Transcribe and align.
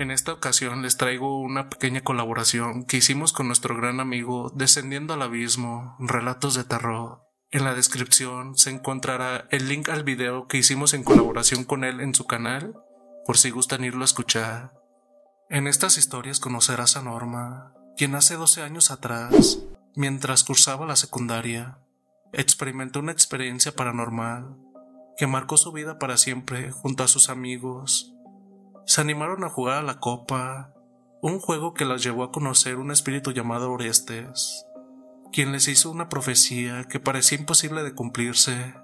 En 0.00 0.10
esta 0.10 0.32
ocasión 0.32 0.80
les 0.80 0.96
traigo 0.96 1.38
una 1.38 1.68
pequeña 1.68 2.00
colaboración 2.00 2.84
que 2.84 2.96
hicimos 2.96 3.34
con 3.34 3.48
nuestro 3.48 3.76
gran 3.76 4.00
amigo 4.00 4.50
Descendiendo 4.54 5.12
al 5.12 5.20
Abismo, 5.20 5.94
Relatos 5.98 6.54
de 6.54 6.64
Terror. 6.64 7.20
En 7.50 7.64
la 7.64 7.74
descripción 7.74 8.56
se 8.56 8.70
encontrará 8.70 9.46
el 9.50 9.68
link 9.68 9.90
al 9.90 10.02
video 10.02 10.48
que 10.48 10.56
hicimos 10.56 10.94
en 10.94 11.04
colaboración 11.04 11.64
con 11.64 11.84
él 11.84 12.00
en 12.00 12.14
su 12.14 12.26
canal, 12.26 12.82
por 13.26 13.36
si 13.36 13.50
gustan 13.50 13.84
irlo 13.84 14.00
a 14.00 14.06
escuchar. 14.06 14.72
En 15.50 15.66
estas 15.66 15.98
historias 15.98 16.40
conocerás 16.40 16.96
a 16.96 17.02
Norma, 17.02 17.74
quien 17.98 18.14
hace 18.14 18.36
12 18.36 18.62
años 18.62 18.90
atrás, 18.90 19.58
mientras 19.94 20.44
cursaba 20.44 20.86
la 20.86 20.96
secundaria, 20.96 21.76
experimentó 22.32 23.00
una 23.00 23.12
experiencia 23.12 23.72
paranormal 23.72 24.56
que 25.18 25.26
marcó 25.26 25.58
su 25.58 25.72
vida 25.72 25.98
para 25.98 26.16
siempre 26.16 26.70
junto 26.70 27.04
a 27.04 27.08
sus 27.08 27.28
amigos. 27.28 28.14
Se 28.90 29.00
animaron 29.00 29.44
a 29.44 29.48
jugar 29.48 29.78
a 29.78 29.82
la 29.82 30.00
copa, 30.00 30.74
un 31.22 31.38
juego 31.38 31.74
que 31.74 31.84
las 31.84 32.02
llevó 32.02 32.24
a 32.24 32.32
conocer 32.32 32.74
un 32.74 32.90
espíritu 32.90 33.30
llamado 33.30 33.70
Orestes, 33.70 34.66
quien 35.30 35.52
les 35.52 35.68
hizo 35.68 35.92
una 35.92 36.08
profecía 36.08 36.88
que 36.88 36.98
parecía 36.98 37.38
imposible 37.38 37.84
de 37.84 37.94
cumplirse. 37.94 38.74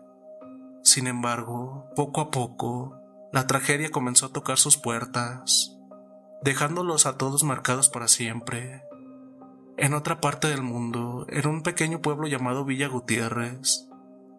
Sin 0.84 1.08
embargo, 1.08 1.90
poco 1.96 2.20
a 2.20 2.30
poco, 2.30 3.00
la 3.32 3.48
tragedia 3.48 3.90
comenzó 3.90 4.26
a 4.26 4.32
tocar 4.32 4.58
sus 4.58 4.76
puertas, 4.76 5.76
dejándolos 6.40 7.06
a 7.06 7.18
todos 7.18 7.42
marcados 7.42 7.88
para 7.88 8.06
siempre. 8.06 8.84
En 9.76 9.92
otra 9.92 10.20
parte 10.20 10.46
del 10.46 10.62
mundo, 10.62 11.26
en 11.30 11.48
un 11.48 11.64
pequeño 11.64 12.00
pueblo 12.00 12.28
llamado 12.28 12.64
Villa 12.64 12.86
Gutiérrez, 12.86 13.88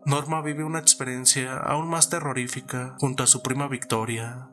Norma 0.06 0.42
vive 0.42 0.64
una 0.64 0.80
experiencia 0.80 1.58
aún 1.58 1.90
más 1.90 2.10
terrorífica 2.10 2.96
junto 3.00 3.24
a 3.24 3.28
su 3.28 3.44
prima 3.44 3.68
Victoria, 3.68 4.48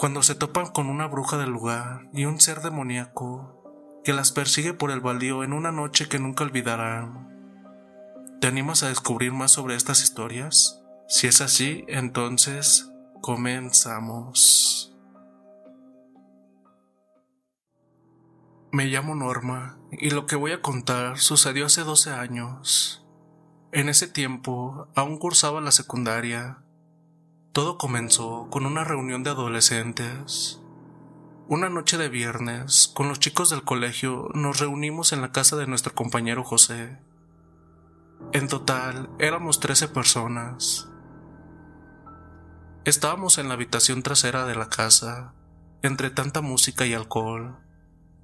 cuando 0.00 0.22
se 0.22 0.34
topan 0.34 0.68
con 0.68 0.88
una 0.88 1.06
bruja 1.08 1.36
del 1.36 1.50
lugar 1.50 2.08
y 2.14 2.24
un 2.24 2.40
ser 2.40 2.62
demoníaco 2.62 4.00
que 4.02 4.14
las 4.14 4.32
persigue 4.32 4.72
por 4.72 4.90
el 4.90 5.00
baldío 5.00 5.44
en 5.44 5.52
una 5.52 5.72
noche 5.72 6.08
que 6.08 6.18
nunca 6.18 6.42
olvidarán. 6.42 7.28
¿Te 8.40 8.46
animas 8.46 8.82
a 8.82 8.88
descubrir 8.88 9.32
más 9.32 9.50
sobre 9.50 9.74
estas 9.74 10.02
historias? 10.02 10.80
Si 11.06 11.26
es 11.26 11.42
así, 11.42 11.84
entonces 11.86 12.90
comenzamos. 13.20 14.96
Me 18.72 18.86
llamo 18.86 19.14
Norma 19.14 19.78
y 19.92 20.08
lo 20.08 20.24
que 20.24 20.36
voy 20.36 20.52
a 20.52 20.62
contar 20.62 21.18
sucedió 21.18 21.66
hace 21.66 21.82
12 21.82 22.08
años. 22.08 23.06
En 23.70 23.90
ese 23.90 24.08
tiempo 24.08 24.88
aún 24.94 25.18
cursaba 25.18 25.60
la 25.60 25.72
secundaria. 25.72 26.64
Todo 27.52 27.78
comenzó 27.78 28.46
con 28.48 28.64
una 28.64 28.84
reunión 28.84 29.24
de 29.24 29.30
adolescentes. 29.30 30.60
Una 31.48 31.68
noche 31.68 31.98
de 31.98 32.08
viernes, 32.08 32.92
con 32.94 33.08
los 33.08 33.18
chicos 33.18 33.50
del 33.50 33.64
colegio, 33.64 34.28
nos 34.34 34.60
reunimos 34.60 35.12
en 35.12 35.20
la 35.20 35.32
casa 35.32 35.56
de 35.56 35.66
nuestro 35.66 35.92
compañero 35.92 36.44
José. 36.44 37.00
En 38.32 38.46
total, 38.46 39.10
éramos 39.18 39.58
13 39.58 39.88
personas. 39.88 40.88
Estábamos 42.84 43.36
en 43.38 43.48
la 43.48 43.54
habitación 43.54 44.04
trasera 44.04 44.46
de 44.46 44.54
la 44.54 44.68
casa, 44.68 45.34
entre 45.82 46.10
tanta 46.10 46.42
música 46.42 46.86
y 46.86 46.94
alcohol. 46.94 47.58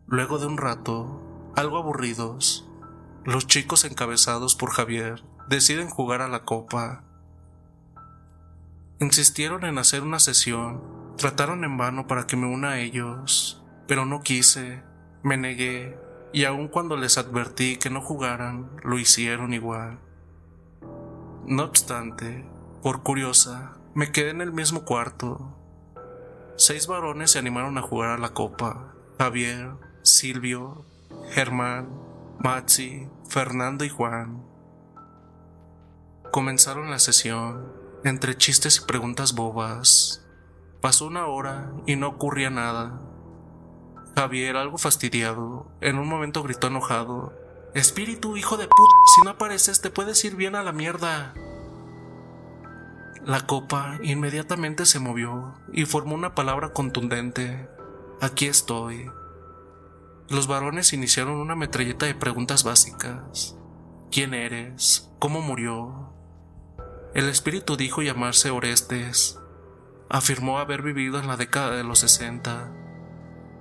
Luego 0.06 0.38
de 0.38 0.46
un 0.46 0.56
rato, 0.56 1.52
algo 1.56 1.78
aburridos, 1.78 2.70
los 3.24 3.48
chicos 3.48 3.84
encabezados 3.84 4.54
por 4.54 4.70
Javier 4.70 5.24
deciden 5.48 5.90
jugar 5.90 6.22
a 6.22 6.28
la 6.28 6.44
copa. 6.44 7.05
Insistieron 8.98 9.64
en 9.64 9.76
hacer 9.76 10.02
una 10.02 10.18
sesión, 10.18 10.82
trataron 11.18 11.64
en 11.64 11.76
vano 11.76 12.06
para 12.06 12.26
que 12.26 12.36
me 12.36 12.46
una 12.46 12.70
a 12.70 12.78
ellos, 12.78 13.62
pero 13.86 14.06
no 14.06 14.22
quise, 14.22 14.82
me 15.22 15.36
negué, 15.36 15.98
y 16.32 16.44
aun 16.44 16.68
cuando 16.68 16.96
les 16.96 17.18
advertí 17.18 17.76
que 17.76 17.90
no 17.90 18.00
jugaran, 18.00 18.70
lo 18.82 18.98
hicieron 18.98 19.52
igual. 19.52 19.98
No 21.44 21.64
obstante, 21.64 22.46
por 22.82 23.02
curiosa, 23.02 23.76
me 23.94 24.12
quedé 24.12 24.30
en 24.30 24.40
el 24.40 24.52
mismo 24.52 24.84
cuarto. 24.84 25.54
Seis 26.56 26.86
varones 26.86 27.32
se 27.32 27.38
animaron 27.38 27.76
a 27.76 27.82
jugar 27.82 28.10
a 28.10 28.18
la 28.18 28.30
copa. 28.30 28.94
Javier, 29.18 29.72
Silvio, 30.02 30.86
Germán, 31.32 31.88
Maxi, 32.38 33.08
Fernando 33.28 33.84
y 33.84 33.90
Juan. 33.90 34.42
Comenzaron 36.30 36.90
la 36.90 36.98
sesión, 36.98 37.72
entre 38.06 38.36
chistes 38.36 38.78
y 38.78 38.86
preguntas 38.86 39.34
bobas. 39.34 40.24
Pasó 40.80 41.06
una 41.06 41.26
hora 41.26 41.72
y 41.86 41.96
no 41.96 42.06
ocurría 42.08 42.50
nada. 42.50 43.00
Javier, 44.14 44.56
algo 44.56 44.78
fastidiado, 44.78 45.66
en 45.80 45.98
un 45.98 46.08
momento 46.08 46.44
gritó 46.44 46.68
enojado. 46.68 47.34
Espíritu, 47.74 48.36
hijo 48.36 48.56
de 48.56 48.68
puta, 48.68 48.94
si 49.14 49.24
no 49.24 49.30
apareces 49.30 49.80
te 49.80 49.90
puedes 49.90 50.24
ir 50.24 50.36
bien 50.36 50.54
a 50.54 50.62
la 50.62 50.72
mierda. 50.72 51.34
La 53.24 53.44
copa 53.44 53.98
inmediatamente 54.02 54.86
se 54.86 55.00
movió 55.00 55.54
y 55.72 55.84
formó 55.84 56.14
una 56.14 56.36
palabra 56.36 56.72
contundente. 56.72 57.68
Aquí 58.20 58.46
estoy. 58.46 59.10
Los 60.28 60.46
varones 60.46 60.92
iniciaron 60.92 61.38
una 61.38 61.56
metralleta 61.56 62.06
de 62.06 62.14
preguntas 62.14 62.62
básicas. 62.62 63.56
¿Quién 64.12 64.32
eres? 64.32 65.10
¿Cómo 65.18 65.40
murió? 65.40 66.15
El 67.14 67.28
espíritu 67.28 67.76
dijo 67.76 68.02
llamarse 68.02 68.50
Orestes. 68.50 69.38
Afirmó 70.08 70.58
haber 70.58 70.82
vivido 70.82 71.18
en 71.18 71.26
la 71.26 71.36
década 71.36 71.70
de 71.70 71.84
los 71.84 72.00
60 72.00 72.72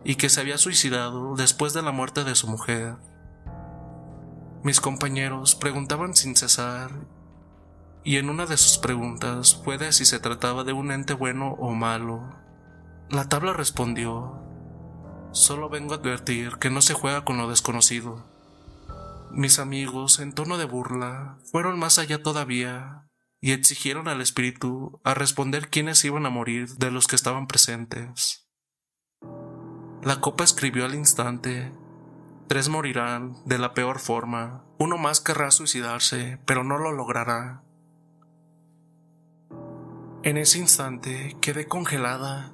y 0.03 0.15
que 0.15 0.29
se 0.29 0.41
había 0.41 0.57
suicidado 0.57 1.35
después 1.35 1.73
de 1.73 1.81
la 1.81 1.91
muerte 1.91 2.23
de 2.23 2.35
su 2.35 2.47
mujer. 2.47 2.97
Mis 4.63 4.81
compañeros 4.81 5.55
preguntaban 5.55 6.15
sin 6.15 6.35
cesar 6.35 6.91
y 8.03 8.17
en 8.17 8.29
una 8.29 8.45
de 8.45 8.57
sus 8.57 8.77
preguntas 8.77 9.59
fue 9.63 9.77
de 9.77 9.91
si 9.91 10.05
se 10.05 10.19
trataba 10.19 10.63
de 10.63 10.73
un 10.73 10.91
ente 10.91 11.13
bueno 11.13 11.53
o 11.59 11.73
malo. 11.73 12.35
La 13.09 13.29
tabla 13.29 13.53
respondió, 13.53 14.39
solo 15.31 15.69
vengo 15.69 15.93
a 15.93 15.97
advertir 15.97 16.57
que 16.57 16.69
no 16.69 16.81
se 16.81 16.93
juega 16.93 17.25
con 17.25 17.37
lo 17.37 17.49
desconocido. 17.49 18.25
Mis 19.31 19.59
amigos, 19.59 20.19
en 20.19 20.33
tono 20.33 20.57
de 20.57 20.65
burla, 20.65 21.37
fueron 21.51 21.79
más 21.79 21.97
allá 21.97 22.21
todavía 22.21 23.04
y 23.45 23.51
exigieron 23.51 24.07
al 24.07 24.21
espíritu 24.21 24.99
a 25.03 25.13
responder 25.13 25.69
quiénes 25.69 26.03
iban 26.03 26.25
a 26.25 26.31
morir 26.31 26.67
de 26.77 26.89
los 26.89 27.05
que 27.05 27.15
estaban 27.15 27.45
presentes. 27.45 28.49
La 30.01 30.19
copa 30.19 30.43
escribió 30.43 30.83
al 30.83 30.95
instante, 30.95 31.71
tres 32.47 32.69
morirán 32.69 33.35
de 33.45 33.59
la 33.59 33.75
peor 33.75 33.99
forma, 33.99 34.65
uno 34.79 34.97
más 34.97 35.21
querrá 35.21 35.51
suicidarse, 35.51 36.39
pero 36.47 36.63
no 36.63 36.79
lo 36.79 36.91
logrará. 36.91 37.61
En 40.23 40.37
ese 40.37 40.57
instante 40.57 41.37
quedé 41.39 41.67
congelada. 41.67 42.51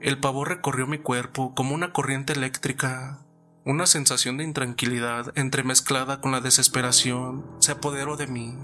El 0.00 0.20
pavor 0.20 0.50
recorrió 0.50 0.86
mi 0.86 0.98
cuerpo 0.98 1.52
como 1.56 1.74
una 1.74 1.92
corriente 1.92 2.32
eléctrica. 2.32 3.26
Una 3.64 3.86
sensación 3.86 4.36
de 4.36 4.44
intranquilidad 4.44 5.36
entremezclada 5.36 6.20
con 6.20 6.30
la 6.30 6.40
desesperación 6.40 7.44
se 7.58 7.72
apoderó 7.72 8.16
de 8.16 8.28
mí. 8.28 8.56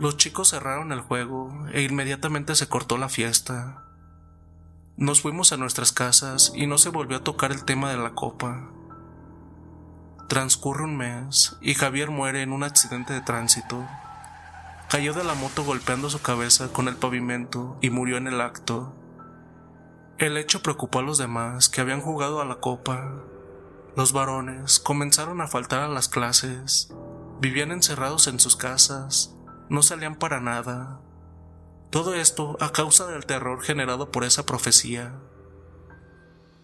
Los 0.00 0.16
chicos 0.16 0.48
cerraron 0.48 0.92
el 0.92 1.02
juego 1.02 1.52
e 1.74 1.82
inmediatamente 1.82 2.54
se 2.54 2.68
cortó 2.68 2.96
la 2.96 3.10
fiesta. 3.10 3.84
Nos 4.96 5.20
fuimos 5.20 5.52
a 5.52 5.58
nuestras 5.58 5.92
casas 5.92 6.52
y 6.56 6.66
no 6.66 6.78
se 6.78 6.88
volvió 6.88 7.18
a 7.18 7.22
tocar 7.22 7.52
el 7.52 7.66
tema 7.66 7.90
de 7.90 7.98
la 7.98 8.14
copa. 8.14 8.70
Transcurre 10.26 10.84
un 10.84 10.96
mes 10.96 11.58
y 11.60 11.74
Javier 11.74 12.10
muere 12.10 12.40
en 12.40 12.52
un 12.52 12.62
accidente 12.62 13.12
de 13.12 13.20
tránsito. 13.20 13.86
Cayó 14.88 15.12
de 15.12 15.22
la 15.22 15.34
moto 15.34 15.64
golpeando 15.64 16.08
su 16.08 16.22
cabeza 16.22 16.72
con 16.72 16.88
el 16.88 16.96
pavimento 16.96 17.76
y 17.82 17.90
murió 17.90 18.16
en 18.16 18.26
el 18.26 18.40
acto. 18.40 18.94
El 20.16 20.38
hecho 20.38 20.62
preocupó 20.62 21.00
a 21.00 21.02
los 21.02 21.18
demás 21.18 21.68
que 21.68 21.82
habían 21.82 22.00
jugado 22.00 22.40
a 22.40 22.46
la 22.46 22.54
copa. 22.54 23.22
Los 23.96 24.14
varones 24.14 24.80
comenzaron 24.80 25.42
a 25.42 25.46
faltar 25.46 25.80
a 25.80 25.88
las 25.88 26.08
clases, 26.08 26.90
vivían 27.38 27.70
encerrados 27.70 28.28
en 28.28 28.40
sus 28.40 28.56
casas, 28.56 29.36
no 29.70 29.82
salían 29.82 30.16
para 30.16 30.40
nada. 30.40 31.00
Todo 31.88 32.14
esto 32.14 32.58
a 32.60 32.72
causa 32.72 33.06
del 33.06 33.24
terror 33.24 33.62
generado 33.62 34.10
por 34.12 34.24
esa 34.24 34.44
profecía. 34.44 35.14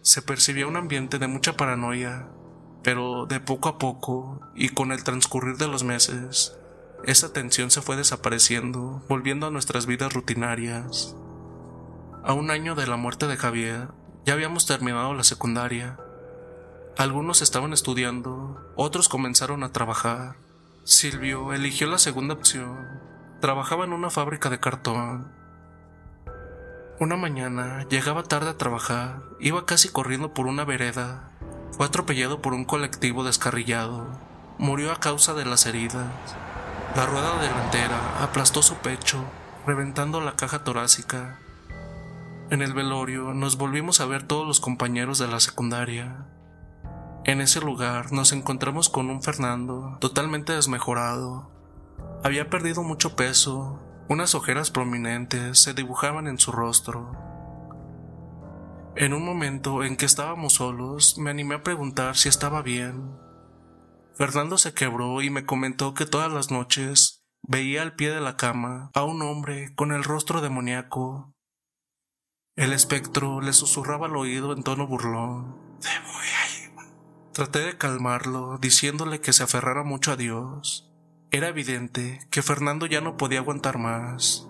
Se 0.01 0.21
percibía 0.21 0.67
un 0.67 0.77
ambiente 0.77 1.17
de 1.17 1.27
mucha 1.27 1.57
paranoia 1.57 2.27
pero 2.87 3.25
de 3.25 3.41
poco 3.41 3.67
a 3.67 3.77
poco 3.77 4.39
y 4.55 4.69
con 4.69 4.93
el 4.93 5.03
transcurrir 5.03 5.57
de 5.57 5.67
los 5.67 5.83
meses, 5.83 6.57
esa 7.03 7.33
tensión 7.33 7.69
se 7.69 7.81
fue 7.81 7.97
desapareciendo, 7.97 9.03
volviendo 9.09 9.45
a 9.45 9.51
nuestras 9.51 9.85
vidas 9.85 10.13
rutinarias. 10.13 11.13
A 12.23 12.31
un 12.31 12.49
año 12.49 12.75
de 12.75 12.87
la 12.87 12.95
muerte 12.95 13.27
de 13.27 13.35
Javier, 13.35 13.89
ya 14.25 14.35
habíamos 14.35 14.65
terminado 14.67 15.13
la 15.13 15.25
secundaria. 15.25 15.99
Algunos 16.97 17.41
estaban 17.41 17.73
estudiando, 17.73 18.57
otros 18.77 19.09
comenzaron 19.09 19.65
a 19.65 19.73
trabajar. 19.73 20.37
Silvio 20.87 21.51
eligió 21.51 21.85
la 21.87 21.97
segunda 21.97 22.33
opción. 22.33 22.87
Trabajaba 23.41 23.83
en 23.83 23.91
una 23.91 24.09
fábrica 24.09 24.49
de 24.49 24.59
cartón. 24.59 25.31
Una 26.99 27.17
mañana 27.17 27.85
llegaba 27.89 28.23
tarde 28.23 28.51
a 28.51 28.57
trabajar, 28.57 29.21
iba 29.41 29.65
casi 29.65 29.89
corriendo 29.89 30.33
por 30.33 30.47
una 30.47 30.63
vereda 30.63 31.31
fue 31.77 31.85
atropellado 31.85 32.41
por 32.41 32.53
un 32.53 32.65
colectivo 32.65 33.23
descarrillado. 33.23 34.07
Murió 34.57 34.91
a 34.91 34.99
causa 34.99 35.33
de 35.35 35.45
las 35.45 35.65
heridas. 35.67 36.07
La 36.95 37.05
rueda 37.05 37.39
delantera 37.39 38.23
aplastó 38.23 38.63
su 38.63 38.75
pecho, 38.75 39.23
reventando 39.67 40.21
la 40.21 40.35
caja 40.35 40.63
torácica. 40.63 41.37
En 42.49 42.63
el 42.63 42.73
velorio 42.73 43.33
nos 43.33 43.57
volvimos 43.57 43.99
a 43.99 44.05
ver 44.05 44.23
todos 44.23 44.47
los 44.47 44.59
compañeros 44.59 45.19
de 45.19 45.27
la 45.27 45.39
secundaria. 45.39 46.25
En 47.27 47.41
ese 47.41 47.59
lugar 47.59 48.13
nos 48.13 48.31
encontramos 48.31 48.87
con 48.87 49.09
un 49.09 49.21
Fernando 49.21 49.97
totalmente 49.99 50.53
desmejorado. 50.53 51.51
Había 52.23 52.49
perdido 52.49 52.83
mucho 52.83 53.17
peso, 53.17 53.81
unas 54.07 54.33
ojeras 54.33 54.71
prominentes 54.71 55.59
se 55.59 55.73
dibujaban 55.73 56.27
en 56.27 56.39
su 56.39 56.53
rostro. 56.53 57.11
En 58.95 59.13
un 59.13 59.25
momento 59.25 59.83
en 59.83 59.97
que 59.97 60.05
estábamos 60.05 60.53
solos, 60.53 61.17
me 61.17 61.29
animé 61.29 61.55
a 61.55 61.63
preguntar 61.63 62.15
si 62.15 62.29
estaba 62.29 62.61
bien. 62.61 63.11
Fernando 64.15 64.57
se 64.57 64.73
quebró 64.73 65.21
y 65.21 65.29
me 65.29 65.45
comentó 65.45 65.93
que 65.93 66.05
todas 66.05 66.31
las 66.31 66.49
noches 66.49 67.25
veía 67.41 67.81
al 67.81 67.93
pie 67.93 68.09
de 68.09 68.21
la 68.21 68.37
cama 68.37 68.89
a 68.93 69.03
un 69.03 69.21
hombre 69.21 69.75
con 69.75 69.91
el 69.91 70.05
rostro 70.05 70.39
demoníaco. 70.39 71.33
El 72.55 72.71
espectro 72.71 73.41
le 73.41 73.51
susurraba 73.51 74.05
al 74.05 74.15
oído 74.15 74.53
en 74.53 74.63
tono 74.63 74.87
burlón. 74.87 75.67
Traté 77.37 77.59
de 77.59 77.77
calmarlo, 77.77 78.57
diciéndole 78.57 79.21
que 79.21 79.31
se 79.31 79.43
aferrara 79.43 79.83
mucho 79.83 80.11
a 80.11 80.15
Dios. 80.15 80.89
Era 81.29 81.49
evidente 81.49 82.19
que 82.31 82.41
Fernando 82.41 82.87
ya 82.87 82.99
no 82.99 83.15
podía 83.15 83.37
aguantar 83.37 83.77
más. 83.77 84.47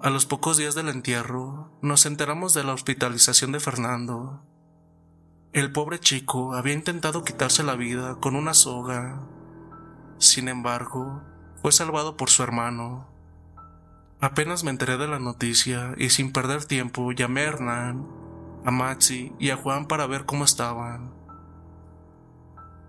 A 0.00 0.10
los 0.10 0.26
pocos 0.26 0.58
días 0.58 0.76
del 0.76 0.88
entierro, 0.88 1.72
nos 1.82 2.06
enteramos 2.06 2.54
de 2.54 2.62
la 2.62 2.72
hospitalización 2.72 3.50
de 3.50 3.58
Fernando. 3.58 4.44
El 5.52 5.72
pobre 5.72 5.98
chico 5.98 6.54
había 6.54 6.74
intentado 6.74 7.24
quitarse 7.24 7.64
la 7.64 7.74
vida 7.74 8.14
con 8.20 8.36
una 8.36 8.54
soga. 8.54 9.26
Sin 10.18 10.46
embargo, 10.46 11.20
fue 11.60 11.72
salvado 11.72 12.16
por 12.16 12.30
su 12.30 12.44
hermano. 12.44 13.08
Apenas 14.20 14.62
me 14.62 14.70
enteré 14.70 14.98
de 14.98 15.08
la 15.08 15.18
noticia 15.18 15.96
y 15.98 16.10
sin 16.10 16.30
perder 16.30 16.64
tiempo 16.64 17.10
llamé 17.10 17.40
a 17.40 17.48
Hernán, 17.48 18.06
a 18.64 18.70
Maxi 18.70 19.32
y 19.40 19.50
a 19.50 19.56
Juan 19.56 19.88
para 19.88 20.06
ver 20.06 20.26
cómo 20.26 20.44
estaban. 20.44 21.23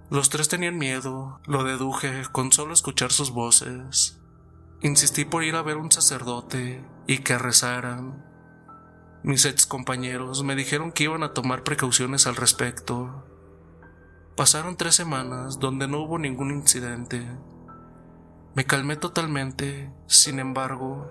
Los 0.09 0.29
tres 0.29 0.49
tenían 0.49 0.77
miedo, 0.77 1.39
lo 1.45 1.63
deduje 1.63 2.23
con 2.31 2.51
solo 2.51 2.73
escuchar 2.73 3.11
sus 3.11 3.31
voces. 3.31 4.19
Insistí 4.81 5.25
por 5.25 5.43
ir 5.43 5.55
a 5.55 5.63
ver 5.63 5.77
un 5.77 5.91
sacerdote 5.91 6.85
y 7.07 7.19
que 7.19 7.37
rezaran. 7.39 8.23
Mis 9.23 9.45
ex 9.45 9.65
compañeros 9.65 10.43
me 10.43 10.55
dijeron 10.55 10.91
que 10.91 11.05
iban 11.05 11.23
a 11.23 11.33
tomar 11.33 11.63
precauciones 11.63 12.27
al 12.27 12.35
respecto. 12.35 13.25
Pasaron 14.37 14.77
tres 14.77 14.93
semanas 14.93 15.59
donde 15.59 15.87
no 15.87 16.01
hubo 16.01 16.19
ningún 16.19 16.51
incidente. 16.51 17.25
Me 18.53 18.65
calmé 18.65 18.97
totalmente, 18.97 19.91
sin 20.05 20.39
embargo, 20.39 21.09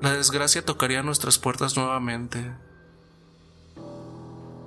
la 0.00 0.12
desgracia 0.12 0.64
tocaría 0.64 1.04
nuestras 1.04 1.38
puertas 1.38 1.76
nuevamente. 1.76 2.56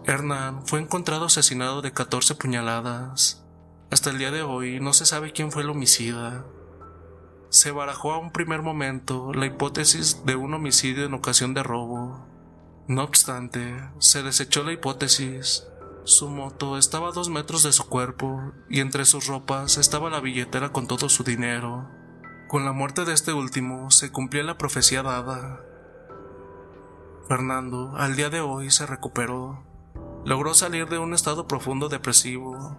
Hernán 0.05 0.65
fue 0.65 0.79
encontrado 0.79 1.25
asesinado 1.25 1.81
de 1.81 1.91
14 1.91 2.35
puñaladas. 2.35 3.44
Hasta 3.91 4.09
el 4.09 4.17
día 4.17 4.31
de 4.31 4.41
hoy 4.41 4.79
no 4.79 4.93
se 4.93 5.05
sabe 5.05 5.31
quién 5.31 5.51
fue 5.51 5.63
el 5.63 5.69
homicida 5.69 6.45
se 7.55 7.71
barajó 7.71 8.11
a 8.11 8.17
un 8.17 8.31
primer 8.31 8.61
momento 8.61 9.31
la 9.33 9.45
hipótesis 9.45 10.25
de 10.25 10.35
un 10.35 10.53
homicidio 10.53 11.05
en 11.05 11.13
ocasión 11.13 11.53
de 11.53 11.63
robo. 11.63 12.27
No 12.85 13.01
obstante, 13.01 13.89
se 13.97 14.23
desechó 14.23 14.63
la 14.63 14.73
hipótesis. 14.73 15.65
Su 16.03 16.29
moto 16.29 16.77
estaba 16.77 17.07
a 17.07 17.11
dos 17.13 17.29
metros 17.29 17.63
de 17.63 17.71
su 17.71 17.87
cuerpo 17.87 18.51
y 18.69 18.81
entre 18.81 19.05
sus 19.05 19.27
ropas 19.27 19.77
estaba 19.77 20.09
la 20.09 20.19
billetera 20.19 20.73
con 20.73 20.85
todo 20.85 21.07
su 21.07 21.23
dinero. 21.23 21.89
Con 22.49 22.65
la 22.65 22.73
muerte 22.73 23.05
de 23.05 23.13
este 23.13 23.31
último 23.31 23.89
se 23.89 24.11
cumplía 24.11 24.43
la 24.43 24.57
profecía 24.57 25.01
dada. 25.01 25.61
Fernando, 27.29 27.93
al 27.95 28.17
día 28.17 28.29
de 28.29 28.41
hoy, 28.41 28.69
se 28.69 28.85
recuperó. 28.85 29.63
Logró 30.25 30.53
salir 30.53 30.89
de 30.89 30.97
un 30.97 31.13
estado 31.13 31.47
profundo 31.47 31.87
depresivo. 31.87 32.77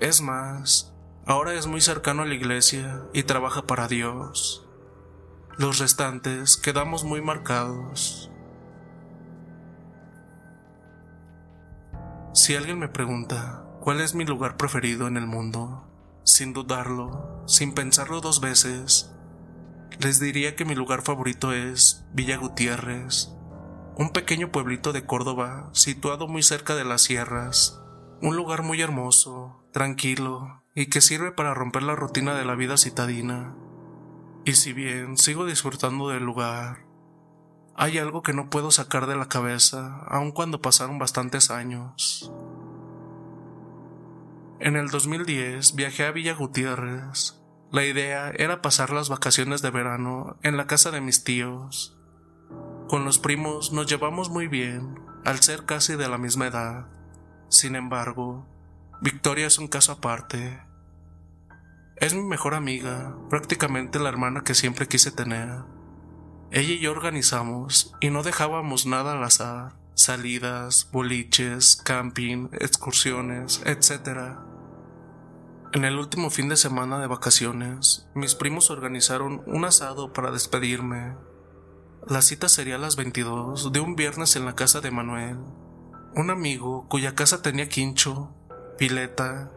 Es 0.00 0.20
más, 0.22 0.90
Ahora 1.26 1.54
es 1.54 1.68
muy 1.68 1.80
cercano 1.80 2.22
a 2.22 2.26
la 2.26 2.34
iglesia 2.34 3.04
y 3.12 3.22
trabaja 3.22 3.62
para 3.66 3.86
Dios. 3.86 4.66
Los 5.58 5.78
restantes 5.78 6.56
quedamos 6.56 7.04
muy 7.04 7.20
marcados. 7.20 8.32
Si 12.32 12.56
alguien 12.56 12.80
me 12.80 12.88
pregunta 12.88 13.64
cuál 13.80 14.00
es 14.00 14.16
mi 14.16 14.24
lugar 14.24 14.56
preferido 14.56 15.06
en 15.06 15.16
el 15.16 15.28
mundo, 15.28 15.86
sin 16.24 16.52
dudarlo, 16.52 17.44
sin 17.46 17.74
pensarlo 17.74 18.20
dos 18.20 18.40
veces, 18.40 19.12
les 20.00 20.18
diría 20.18 20.56
que 20.56 20.64
mi 20.64 20.74
lugar 20.74 21.02
favorito 21.02 21.52
es 21.52 22.04
Villa 22.12 22.38
Gutiérrez, 22.38 23.30
un 23.96 24.10
pequeño 24.10 24.50
pueblito 24.50 24.92
de 24.92 25.04
Córdoba 25.04 25.68
situado 25.74 26.26
muy 26.26 26.42
cerca 26.42 26.74
de 26.74 26.84
las 26.84 27.02
sierras, 27.02 27.80
un 28.22 28.36
lugar 28.36 28.62
muy 28.62 28.80
hermoso, 28.80 29.62
tranquilo, 29.72 30.62
y 30.74 30.86
que 30.86 31.00
sirve 31.00 31.32
para 31.32 31.54
romper 31.54 31.82
la 31.82 31.96
rutina 31.96 32.34
de 32.34 32.44
la 32.44 32.54
vida 32.54 32.76
citadina. 32.76 33.54
Y 34.44 34.54
si 34.54 34.72
bien 34.72 35.16
sigo 35.16 35.46
disfrutando 35.46 36.08
del 36.08 36.24
lugar, 36.24 36.84
hay 37.76 37.98
algo 37.98 38.22
que 38.22 38.34
no 38.34 38.50
puedo 38.50 38.70
sacar 38.70 39.06
de 39.06 39.16
la 39.16 39.28
cabeza, 39.28 40.04
aun 40.06 40.32
cuando 40.32 40.60
pasaron 40.60 40.98
bastantes 40.98 41.50
años. 41.50 42.30
En 44.58 44.76
el 44.76 44.88
2010 44.88 45.74
viajé 45.74 46.04
a 46.04 46.10
Villa 46.10 46.34
Gutiérrez. 46.34 47.40
La 47.72 47.84
idea 47.84 48.30
era 48.36 48.60
pasar 48.60 48.90
las 48.90 49.08
vacaciones 49.08 49.62
de 49.62 49.70
verano 49.70 50.36
en 50.42 50.58
la 50.58 50.66
casa 50.66 50.90
de 50.90 51.00
mis 51.00 51.24
tíos. 51.24 51.96
Con 52.86 53.06
los 53.06 53.18
primos 53.18 53.72
nos 53.72 53.86
llevamos 53.86 54.28
muy 54.28 54.48
bien, 54.48 55.00
al 55.24 55.38
ser 55.40 55.64
casi 55.64 55.96
de 55.96 56.08
la 56.08 56.18
misma 56.18 56.48
edad. 56.48 56.99
Sin 57.50 57.74
embargo, 57.74 58.46
Victoria 59.00 59.48
es 59.48 59.58
un 59.58 59.66
caso 59.66 59.90
aparte. 59.90 60.62
Es 61.96 62.14
mi 62.14 62.22
mejor 62.22 62.54
amiga, 62.54 63.16
prácticamente 63.28 63.98
la 63.98 64.08
hermana 64.08 64.44
que 64.44 64.54
siempre 64.54 64.86
quise 64.86 65.10
tener. 65.10 65.64
Ella 66.52 66.74
y 66.74 66.78
yo 66.78 66.92
organizamos 66.92 67.92
y 68.00 68.10
no 68.10 68.22
dejábamos 68.22 68.86
nada 68.86 69.14
al 69.14 69.24
azar. 69.24 69.72
Salidas, 69.94 70.88
boliches, 70.92 71.74
camping, 71.74 72.50
excursiones, 72.52 73.62
etc. 73.66 74.36
En 75.72 75.84
el 75.84 75.98
último 75.98 76.30
fin 76.30 76.48
de 76.48 76.56
semana 76.56 77.00
de 77.00 77.08
vacaciones, 77.08 78.08
mis 78.14 78.36
primos 78.36 78.70
organizaron 78.70 79.42
un 79.46 79.64
asado 79.64 80.12
para 80.12 80.30
despedirme. 80.30 81.16
La 82.06 82.22
cita 82.22 82.48
sería 82.48 82.76
a 82.76 82.78
las 82.78 82.94
22 82.94 83.72
de 83.72 83.80
un 83.80 83.96
viernes 83.96 84.36
en 84.36 84.44
la 84.44 84.54
casa 84.54 84.80
de 84.80 84.92
Manuel, 84.92 85.38
un 86.14 86.30
amigo 86.30 86.86
cuya 86.88 87.14
casa 87.14 87.42
tenía 87.42 87.68
quincho 87.68 88.34
pileta. 88.78 89.50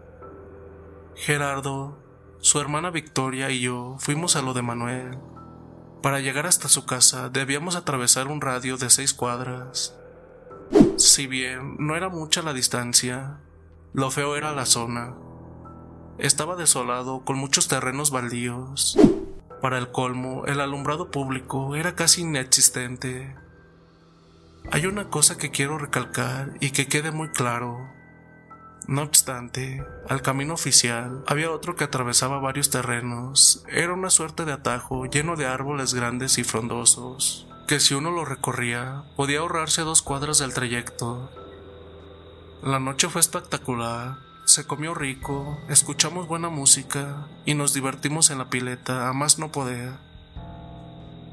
Gerardo, 1.15 1.97
su 2.39 2.59
hermana 2.59 2.89
Victoria 2.89 3.49
y 3.49 3.61
yo 3.61 3.95
fuimos 3.99 4.35
a 4.35 4.41
lo 4.41 4.53
de 4.53 4.61
Manuel. 4.61 5.17
Para 6.01 6.19
llegar 6.19 6.45
hasta 6.45 6.67
su 6.67 6.85
casa 6.85 7.29
debíamos 7.29 7.75
atravesar 7.75 8.27
un 8.27 8.41
radio 8.41 8.77
de 8.77 8.89
seis 8.89 9.13
cuadras. 9.13 9.95
Si 10.97 11.27
bien 11.27 11.77
no 11.79 11.95
era 11.95 12.09
mucha 12.09 12.41
la 12.41 12.53
distancia, 12.53 13.39
lo 13.93 14.11
feo 14.11 14.35
era 14.35 14.51
la 14.51 14.65
zona. 14.65 15.15
Estaba 16.17 16.55
desolado 16.55 17.23
con 17.23 17.37
muchos 17.37 17.67
terrenos 17.67 18.11
baldíos. 18.11 18.97
Para 19.61 19.77
el 19.77 19.91
colmo, 19.91 20.45
el 20.45 20.59
alumbrado 20.59 21.09
público 21.09 21.75
era 21.75 21.95
casi 21.95 22.21
inexistente. 22.21 23.35
Hay 24.71 24.85
una 24.85 25.09
cosa 25.09 25.37
que 25.37 25.51
quiero 25.51 25.77
recalcar 25.77 26.53
y 26.59 26.71
que 26.71 26.87
quede 26.87 27.11
muy 27.11 27.29
claro. 27.29 27.89
No 28.87 29.01
obstante, 29.01 29.85
al 30.09 30.21
camino 30.21 30.53
oficial 30.53 31.23
había 31.27 31.51
otro 31.51 31.75
que 31.75 31.83
atravesaba 31.83 32.39
varios 32.39 32.69
terrenos. 32.69 33.63
Era 33.69 33.93
una 33.93 34.09
suerte 34.09 34.45
de 34.45 34.53
atajo 34.53 35.05
lleno 35.05 35.35
de 35.35 35.45
árboles 35.45 35.93
grandes 35.93 36.37
y 36.37 36.43
frondosos, 36.43 37.47
que 37.67 37.79
si 37.79 37.93
uno 37.93 38.11
lo 38.11 38.25
recorría 38.25 39.03
podía 39.15 39.39
ahorrarse 39.39 39.83
dos 39.83 40.01
cuadras 40.01 40.39
del 40.39 40.53
trayecto. 40.53 41.31
La 42.61 42.79
noche 42.79 43.09
fue 43.09 43.21
espectacular, 43.21 44.17
se 44.45 44.65
comió 44.65 44.93
rico, 44.93 45.57
escuchamos 45.69 46.27
buena 46.27 46.49
música 46.49 47.27
y 47.45 47.53
nos 47.53 47.73
divertimos 47.73 48.29
en 48.29 48.39
la 48.39 48.49
pileta 48.49 49.07
a 49.07 49.13
más 49.13 49.39
no 49.39 49.51
poder. 49.51 49.93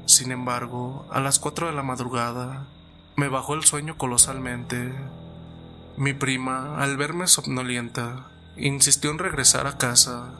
Sin 0.05 0.31
embargo, 0.31 1.05
a 1.11 1.19
las 1.19 1.39
cuatro 1.39 1.67
de 1.67 1.73
la 1.73 1.83
madrugada, 1.83 2.67
me 3.15 3.27
bajó 3.27 3.53
el 3.53 3.63
sueño 3.63 3.97
colosalmente. 3.97 4.93
Mi 5.97 6.13
prima, 6.13 6.81
al 6.81 6.97
verme 6.97 7.27
somnolienta, 7.27 8.27
insistió 8.57 9.11
en 9.11 9.19
regresar 9.19 9.67
a 9.67 9.77
casa. 9.77 10.31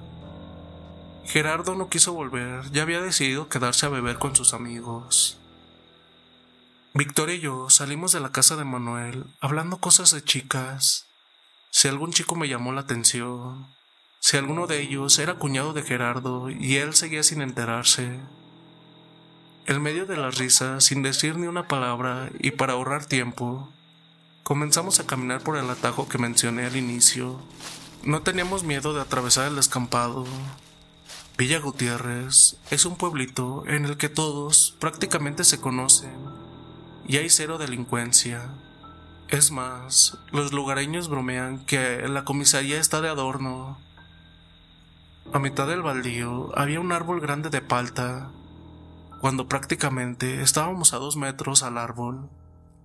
Gerardo 1.25 1.75
no 1.75 1.89
quiso 1.89 2.13
volver, 2.13 2.71
ya 2.71 2.81
había 2.81 3.01
decidido 3.01 3.49
quedarse 3.49 3.85
a 3.85 3.89
beber 3.89 4.17
con 4.17 4.35
sus 4.35 4.53
amigos. 4.53 5.37
Victoria 6.93 7.35
y 7.35 7.39
yo 7.39 7.69
salimos 7.69 8.11
de 8.11 8.19
la 8.19 8.31
casa 8.31 8.57
de 8.57 8.65
Manuel 8.65 9.25
hablando 9.39 9.77
cosas 9.77 10.11
de 10.11 10.23
chicas. 10.23 11.05
Si 11.69 11.87
algún 11.87 12.11
chico 12.11 12.35
me 12.35 12.49
llamó 12.49 12.73
la 12.73 12.81
atención, 12.81 13.67
si 14.19 14.35
alguno 14.35 14.67
de 14.67 14.81
ellos 14.81 15.17
era 15.17 15.35
cuñado 15.35 15.71
de 15.73 15.83
Gerardo 15.83 16.49
y 16.49 16.75
él 16.75 16.93
seguía 16.93 17.23
sin 17.23 17.41
enterarse. 17.41 18.19
En 19.67 19.81
medio 19.81 20.05
de 20.05 20.17
las 20.17 20.37
risas, 20.37 20.83
sin 20.85 21.03
decir 21.03 21.37
ni 21.37 21.47
una 21.47 21.67
palabra 21.67 22.29
y 22.39 22.51
para 22.51 22.73
ahorrar 22.73 23.05
tiempo, 23.05 23.69
comenzamos 24.43 24.99
a 24.99 25.05
caminar 25.05 25.41
por 25.41 25.55
el 25.57 25.69
atajo 25.69 26.09
que 26.09 26.17
mencioné 26.17 26.65
al 26.65 26.75
inicio. 26.75 27.39
No 28.03 28.23
teníamos 28.23 28.63
miedo 28.63 28.93
de 28.93 29.01
atravesar 29.01 29.47
el 29.47 29.55
descampado. 29.55 30.25
Villa 31.37 31.59
Gutiérrez 31.59 32.57
es 32.71 32.85
un 32.85 32.97
pueblito 32.97 33.63
en 33.67 33.85
el 33.85 33.97
que 33.97 34.09
todos 34.09 34.75
prácticamente 34.79 35.43
se 35.43 35.61
conocen 35.61 36.15
y 37.07 37.17
hay 37.17 37.29
cero 37.29 37.57
delincuencia. 37.57 38.49
Es 39.27 39.51
más, 39.51 40.17
los 40.31 40.53
lugareños 40.53 41.07
bromean 41.07 41.59
que 41.65 42.07
la 42.07 42.25
comisaría 42.25 42.79
está 42.79 42.99
de 42.99 43.09
adorno. 43.09 43.77
A 45.31 45.39
mitad 45.39 45.67
del 45.67 45.83
baldío 45.83 46.51
había 46.57 46.79
un 46.79 46.91
árbol 46.91 47.21
grande 47.21 47.49
de 47.49 47.61
palta. 47.61 48.29
Cuando 49.21 49.47
prácticamente 49.47 50.41
estábamos 50.41 50.95
a 50.95 50.97
dos 50.97 51.15
metros 51.15 51.61
al 51.61 51.77
árbol, 51.77 52.31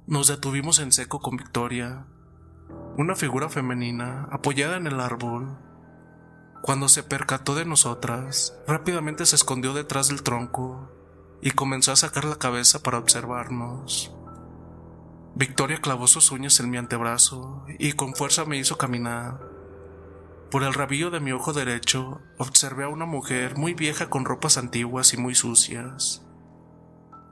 nos 0.07 0.26
detuvimos 0.26 0.81
en 0.81 0.93
seco 0.93 1.21
con 1.21 1.38
Victoria, 1.38 2.05
una 2.99 3.14
figura 3.14 3.49
femenina 3.49 4.28
apoyada 4.31 4.76
en 4.76 4.87
el 4.87 5.00
árbol. 5.00 5.57
Cuando 6.61 6.90
se 6.90 7.02
percató 7.02 7.55
de 7.55 7.64
nosotras, 7.64 8.55
rápidamente 8.66 9.25
se 9.25 9.35
escondió 9.35 9.73
detrás 9.73 10.09
del 10.09 10.23
tronco 10.23 10.93
y 11.40 11.52
comenzó 11.52 11.93
a 11.93 11.97
sacar 11.97 12.26
la 12.26 12.37
cabeza 12.37 12.83
para 12.83 12.99
observarnos. 12.99 14.14
Victoria 15.35 15.81
clavó 15.81 16.07
sus 16.07 16.31
uñas 16.33 16.61
en 16.61 16.69
mi 16.69 16.76
antebrazo 16.76 17.64
y 17.78 17.95
con 17.95 18.14
fuerza 18.14 18.45
me 18.45 18.59
hizo 18.59 18.76
caminar. 18.76 19.40
Por 20.50 20.64
el 20.64 20.75
rabillo 20.75 21.11
de 21.11 21.21
mi 21.21 21.33
ojo 21.33 21.55
derecho 21.55 22.21
observé 22.37 22.85
a 22.85 22.88
una 22.88 23.07
mujer 23.07 23.57
muy 23.57 23.73
vieja 23.73 24.11
con 24.11 24.26
ropas 24.26 24.59
antiguas 24.59 25.14
y 25.14 25.16
muy 25.16 25.35
sucias. 25.35 26.25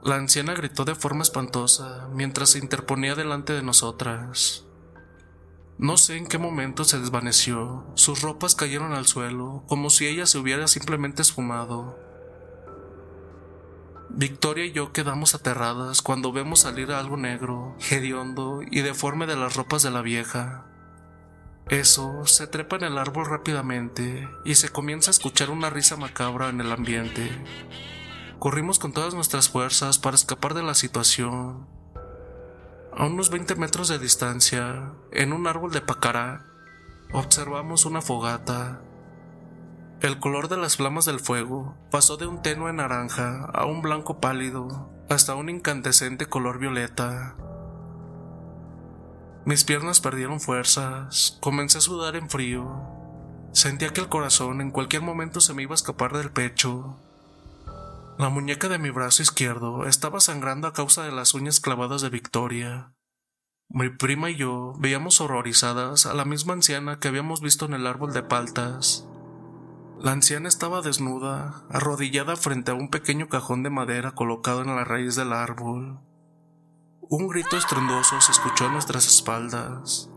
La 0.05 0.17
anciana 0.17 0.53
gritó 0.53 0.85
de 0.85 0.93
forma 0.93 1.23
espantosa 1.23 2.07
mientras 2.13 2.51
se 2.51 2.59
interponía 2.59 3.15
delante 3.15 3.53
de 3.53 3.63
nosotras. 3.63 4.63
No 5.79 5.97
sé 5.97 6.15
en 6.17 6.27
qué 6.27 6.37
momento 6.37 6.83
se 6.83 6.99
desvaneció, 6.99 7.87
sus 7.95 8.21
ropas 8.21 8.53
cayeron 8.53 8.93
al 8.93 9.07
suelo 9.07 9.63
como 9.67 9.89
si 9.89 10.05
ella 10.05 10.27
se 10.27 10.37
hubiera 10.37 10.67
simplemente 10.67 11.23
esfumado. 11.23 11.97
Victoria 14.09 14.65
y 14.65 14.73
yo 14.73 14.93
quedamos 14.93 15.33
aterradas 15.33 16.03
cuando 16.03 16.31
vemos 16.31 16.59
salir 16.59 16.91
algo 16.91 17.17
negro, 17.17 17.75
hediondo 17.89 18.61
y 18.61 18.81
deforme 18.81 19.25
de 19.25 19.37
las 19.37 19.55
ropas 19.55 19.81
de 19.81 19.89
la 19.89 20.03
vieja. 20.03 20.67
Eso 21.67 22.27
se 22.27 22.45
trepa 22.45 22.75
en 22.75 22.83
el 22.83 22.99
árbol 22.99 23.25
rápidamente 23.25 24.29
y 24.45 24.53
se 24.53 24.69
comienza 24.69 25.09
a 25.09 25.13
escuchar 25.13 25.49
una 25.49 25.71
risa 25.71 25.97
macabra 25.97 26.49
en 26.49 26.61
el 26.61 26.71
ambiente. 26.71 27.31
Corrimos 28.45 28.77
con 28.77 28.93
todas 28.93 29.15
nuestras 29.15 29.49
fuerzas 29.49 29.97
para 29.97 30.13
escapar 30.13 30.53
de 30.53 30.61
la 30.61 30.75
situación. 30.75 31.65
A 32.95 33.07
unos 33.07 33.31
20 33.31 33.55
metros 33.55 33.87
de 33.87 33.97
distancia, 33.97 34.93
en 35.11 35.33
un 35.33 35.47
árbol 35.47 35.71
de 35.71 35.81
pacará, 35.81 36.45
observamos 37.11 37.87
una 37.87 38.03
fogata 38.03 38.83
el 40.01 40.19
color 40.19 40.47
de 40.47 40.57
las 40.57 40.75
flamas 40.77 41.05
del 41.05 41.19
fuego 41.19 41.75
pasó 41.89 42.17
de 42.17 42.27
un 42.27 42.43
tenue 42.43 42.71
naranja 42.71 43.45
a 43.51 43.65
un 43.65 43.81
blanco 43.81 44.19
pálido 44.19 44.91
hasta 45.09 45.33
un 45.33 45.49
incandescente 45.49 46.27
color 46.27 46.59
violeta. 46.59 47.35
Mis 49.43 49.63
piernas 49.63 50.01
perdieron 50.01 50.39
fuerzas, 50.39 51.39
comencé 51.41 51.79
a 51.79 51.81
sudar 51.81 52.15
en 52.15 52.29
frío. 52.29 52.79
Sentía 53.53 53.91
que 53.91 54.01
el 54.01 54.09
corazón 54.09 54.61
en 54.61 54.69
cualquier 54.69 55.01
momento 55.01 55.41
se 55.41 55.55
me 55.55 55.63
iba 55.63 55.71
a 55.71 55.81
escapar 55.81 56.15
del 56.15 56.29
pecho. 56.29 56.99
La 58.17 58.29
muñeca 58.29 58.69
de 58.69 58.79
mi 58.79 58.91
brazo 58.91 59.23
izquierdo 59.23 59.85
estaba 59.85 60.21
sangrando 60.21 60.69
a 60.69 60.73
causa 60.73 61.03
de 61.03 61.11
las 61.11 61.33
uñas 61.33 61.59
clavadas 61.59 62.01
de 62.01 62.09
Victoria. 62.09 62.93
Mi 63.67 63.89
prima 63.89 64.29
y 64.29 64.37
yo 64.37 64.73
veíamos 64.77 65.19
horrorizadas 65.19 66.05
a 66.05 66.13
la 66.13 66.23
misma 66.23 66.53
anciana 66.53 66.97
que 66.97 67.09
habíamos 67.09 67.41
visto 67.41 67.65
en 67.65 67.73
el 67.73 67.85
árbol 67.85 68.13
de 68.13 68.23
paltas. 68.23 69.05
La 69.99 70.13
anciana 70.13 70.47
estaba 70.47 70.81
desnuda, 70.81 71.65
arrodillada 71.69 72.37
frente 72.37 72.71
a 72.71 72.75
un 72.75 72.89
pequeño 72.89 73.27
cajón 73.27 73.63
de 73.63 73.69
madera 73.69 74.11
colocado 74.13 74.61
en 74.61 74.73
la 74.73 74.85
raíz 74.85 75.17
del 75.17 75.33
árbol. 75.33 75.99
Un 77.01 77.27
grito 77.27 77.57
estruendoso 77.57 78.21
se 78.21 78.31
escuchó 78.31 78.67
a 78.67 78.71
nuestras 78.71 79.07
espaldas. 79.07 80.09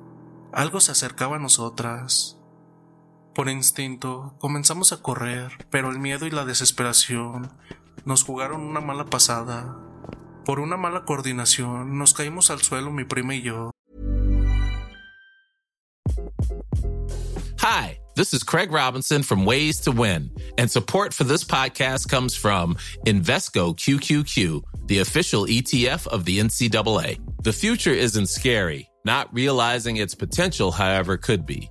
Algo 0.52 0.78
se 0.78 0.92
acercaba 0.92 1.36
a 1.36 1.40
nosotras. 1.40 2.38
Por 3.34 3.48
instinto, 3.48 4.36
comenzamos 4.38 4.92
a 4.92 5.02
correr, 5.02 5.66
pero 5.68 5.90
el 5.90 5.98
miedo 5.98 6.26
y 6.26 6.30
la 6.30 6.44
desesperación 6.44 7.50
nos 8.04 8.24
jugaron 8.24 8.62
una 8.62 8.80
mala 8.80 9.04
pasada. 9.04 9.76
Por 10.44 10.60
una 10.60 10.76
mala 10.76 11.04
coordinación, 11.04 11.98
nos 11.98 12.14
caímos 12.14 12.50
al 12.50 12.62
suelo 12.62 12.90
mi 12.90 13.04
prima 13.04 13.34
y 13.34 13.42
yo. 13.42 13.70
Hi. 17.58 17.98
This 18.18 18.34
is 18.34 18.42
Craig 18.42 18.72
Robinson 18.72 19.22
from 19.22 19.44
Ways 19.44 19.78
to 19.82 19.92
Win, 19.92 20.32
and 20.58 20.68
support 20.68 21.14
for 21.14 21.22
this 21.22 21.44
podcast 21.44 22.08
comes 22.08 22.34
from 22.34 22.74
Invesco 23.06 23.76
QQQ, 23.76 24.88
the 24.88 24.98
official 24.98 25.46
ETF 25.46 26.08
of 26.08 26.24
the 26.24 26.40
NCAA. 26.40 27.20
The 27.44 27.52
future 27.52 27.92
isn't 27.92 28.28
scary. 28.28 28.90
Not 29.04 29.32
realizing 29.32 29.98
its 29.98 30.16
potential, 30.16 30.72
however, 30.72 31.16
could 31.16 31.46
be. 31.46 31.70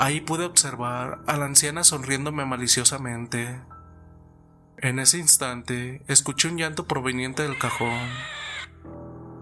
Ahí 0.00 0.20
pude 0.20 0.44
observar 0.44 1.22
a 1.26 1.36
la 1.36 1.46
anciana 1.46 1.82
sonriéndome 1.82 2.44
maliciosamente. 2.44 3.60
En 4.76 5.00
ese 5.00 5.18
instante, 5.18 6.04
escuché 6.06 6.46
un 6.46 6.56
llanto 6.56 6.86
proveniente 6.86 7.42
del 7.42 7.58
cajón. 7.58 7.98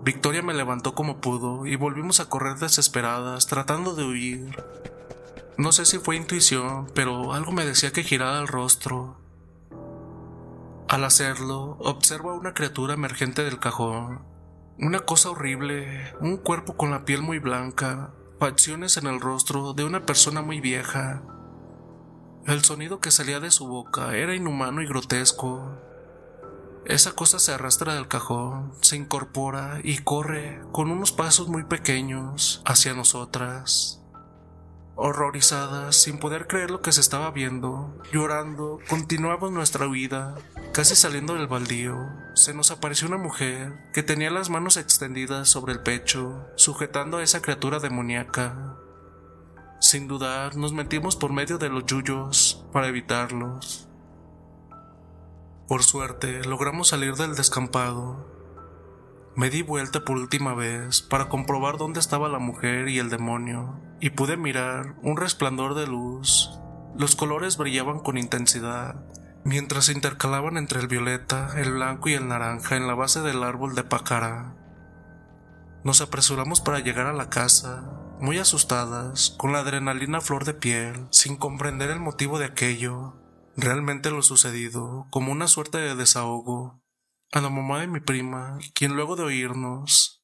Victoria 0.02 0.40
me 0.42 0.54
levantó 0.54 0.94
como 0.94 1.20
pudo 1.20 1.66
y 1.66 1.76
volvimos 1.76 2.20
a 2.20 2.30
correr 2.30 2.56
desesperadas, 2.56 3.46
tratando 3.48 3.94
de 3.94 4.04
huir. 4.04 4.64
No 5.58 5.72
sé 5.72 5.84
si 5.84 5.98
fue 5.98 6.16
intuición, 6.16 6.90
pero 6.94 7.34
algo 7.34 7.52
me 7.52 7.66
decía 7.66 7.92
que 7.92 8.02
girara 8.02 8.40
el 8.40 8.48
rostro. 8.48 9.18
Al 10.88 11.04
hacerlo, 11.04 11.76
observo 11.80 12.30
a 12.30 12.34
una 12.34 12.54
criatura 12.54 12.94
emergente 12.94 13.44
del 13.44 13.58
cajón. 13.58 14.25
Una 14.78 15.00
cosa 15.00 15.28
horrible, 15.28 16.14
un 16.20 16.38
cuerpo 16.38 16.78
con 16.78 16.90
la 16.90 17.04
piel 17.04 17.20
muy 17.20 17.40
blanca, 17.40 18.14
facciones 18.38 18.97
en 18.97 19.07
el 19.07 19.21
rostro 19.21 19.73
de 19.73 19.85
una 19.85 20.05
persona 20.05 20.43
muy 20.43 20.61
vieja. 20.61 21.23
El 22.47 22.62
sonido 22.64 23.00
que 23.00 23.11
salía 23.11 23.40
de 23.40 23.50
su 23.50 23.66
boca 23.66 24.16
era 24.16 24.35
inhumano 24.35 24.83
y 24.83 24.87
grotesco. 24.87 25.81
Esa 26.85 27.12
cosa 27.12 27.38
se 27.38 27.52
arrastra 27.52 27.95
del 27.95 28.09
cajón, 28.09 28.73
se 28.81 28.97
incorpora 28.97 29.81
y 29.83 29.99
corre 29.99 30.61
con 30.71 30.90
unos 30.90 31.12
pasos 31.12 31.49
muy 31.49 31.64
pequeños 31.64 32.62
hacia 32.64 32.95
nosotras. 32.95 34.02
Horrorizadas, 34.99 35.95
sin 35.95 36.19
poder 36.19 36.47
creer 36.47 36.71
lo 36.71 36.81
que 36.81 36.91
se 36.91 37.03
estaba 37.03 37.31
viendo, 37.31 37.95
llorando, 38.12 38.79
continuamos 38.88 39.53
nuestra 39.53 39.87
huida. 39.87 40.37
Casi 40.73 40.97
saliendo 40.97 41.35
del 41.35 41.49
baldío, 41.49 41.99
se 42.35 42.55
nos 42.55 42.71
apareció 42.71 43.07
una 43.07 43.19
mujer 43.19 43.75
que 43.93 44.03
tenía 44.03 44.31
las 44.31 44.49
manos 44.49 44.79
extendidas 44.79 45.50
sobre 45.50 45.75
el 45.75 45.81
pecho, 45.81 46.47
sujetando 46.57 47.19
a 47.19 47.23
esa 47.23 47.43
criatura 47.43 47.79
demoníaca. 47.79 48.79
Sin 49.81 50.09
dudar, 50.09 50.57
nos 50.57 50.73
metimos 50.73 51.15
por 51.15 51.31
medio 51.31 51.59
de 51.59 51.69
los 51.69 51.85
yuyos 51.85 52.65
para 52.73 52.88
evitarlos. 52.88 53.91
Por 55.69 55.83
suerte, 55.83 56.43
logramos 56.45 56.88
salir 56.88 57.17
del 57.17 57.35
descampado. 57.35 58.36
Me 59.37 59.50
di 59.50 59.61
vuelta 59.61 60.02
por 60.02 60.16
última 60.16 60.55
vez 60.55 61.02
para 61.02 61.28
comprobar 61.28 61.76
dónde 61.76 62.00
estaba 62.00 62.31
la 62.31 62.38
mujer 62.38 62.89
y 62.89 62.99
el 62.99 63.10
demonio, 63.10 63.78
y 64.00 64.08
pude 64.08 64.39
mirar 64.39 64.95
un 65.02 65.19
resplandor 65.19 65.75
de 65.75 65.87
luz. 65.87 66.58
Los 66.97 67.17
colores 67.17 67.58
brillaban 67.58 67.99
con 67.99 68.17
intensidad, 68.17 69.04
mientras 69.45 69.84
se 69.84 69.93
intercalaban 69.93 70.56
entre 70.56 70.80
el 70.80 70.89
violeta, 70.89 71.50
el 71.60 71.73
blanco 71.73 72.08
y 72.08 72.15
el 72.15 72.28
naranja 72.28 72.76
en 72.76 72.87
la 72.87 72.95
base 72.95 73.21
del 73.21 73.43
árbol 73.43 73.75
de 73.75 73.84
pacara. 73.84 74.54
Nos 75.84 76.00
apresuramos 76.00 76.63
para 76.63 76.80
llegar 76.80 77.06
a 77.06 77.13
la 77.13 77.28
casa, 77.28 77.93
muy 78.19 78.39
asustadas, 78.39 79.34
con 79.37 79.52
la 79.52 79.58
adrenalina 79.58 80.23
flor 80.23 80.47
de 80.47 80.54
piel, 80.54 81.08
sin 81.10 81.37
comprender 81.37 81.91
el 81.91 82.00
motivo 82.00 82.39
de 82.39 82.47
aquello, 82.47 83.21
realmente 83.54 84.10
lo 84.10 84.23
sucedido, 84.23 85.08
como 85.10 85.30
una 85.30 85.47
suerte 85.47 85.76
de 85.76 85.95
desahogo 85.95 86.80
a 87.32 87.41
la 87.41 87.50
mamá 87.50 87.80
de 87.80 87.86
mi 87.86 88.00
prima, 88.00 88.58
quien 88.75 88.95
luego 88.95 89.17
de 89.17 89.25
oírnos, 89.25 90.23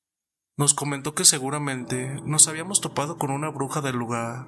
nos 0.57 0.75
comentó 0.75 1.15
que 1.15 1.25
seguramente 1.25 2.21
nos 2.25 2.49
habíamos 2.49 2.81
topado 2.81 3.19
con 3.19 3.31
una 3.31 3.49
bruja 3.49 3.81
del 3.81 3.97
lugar. 3.97 4.47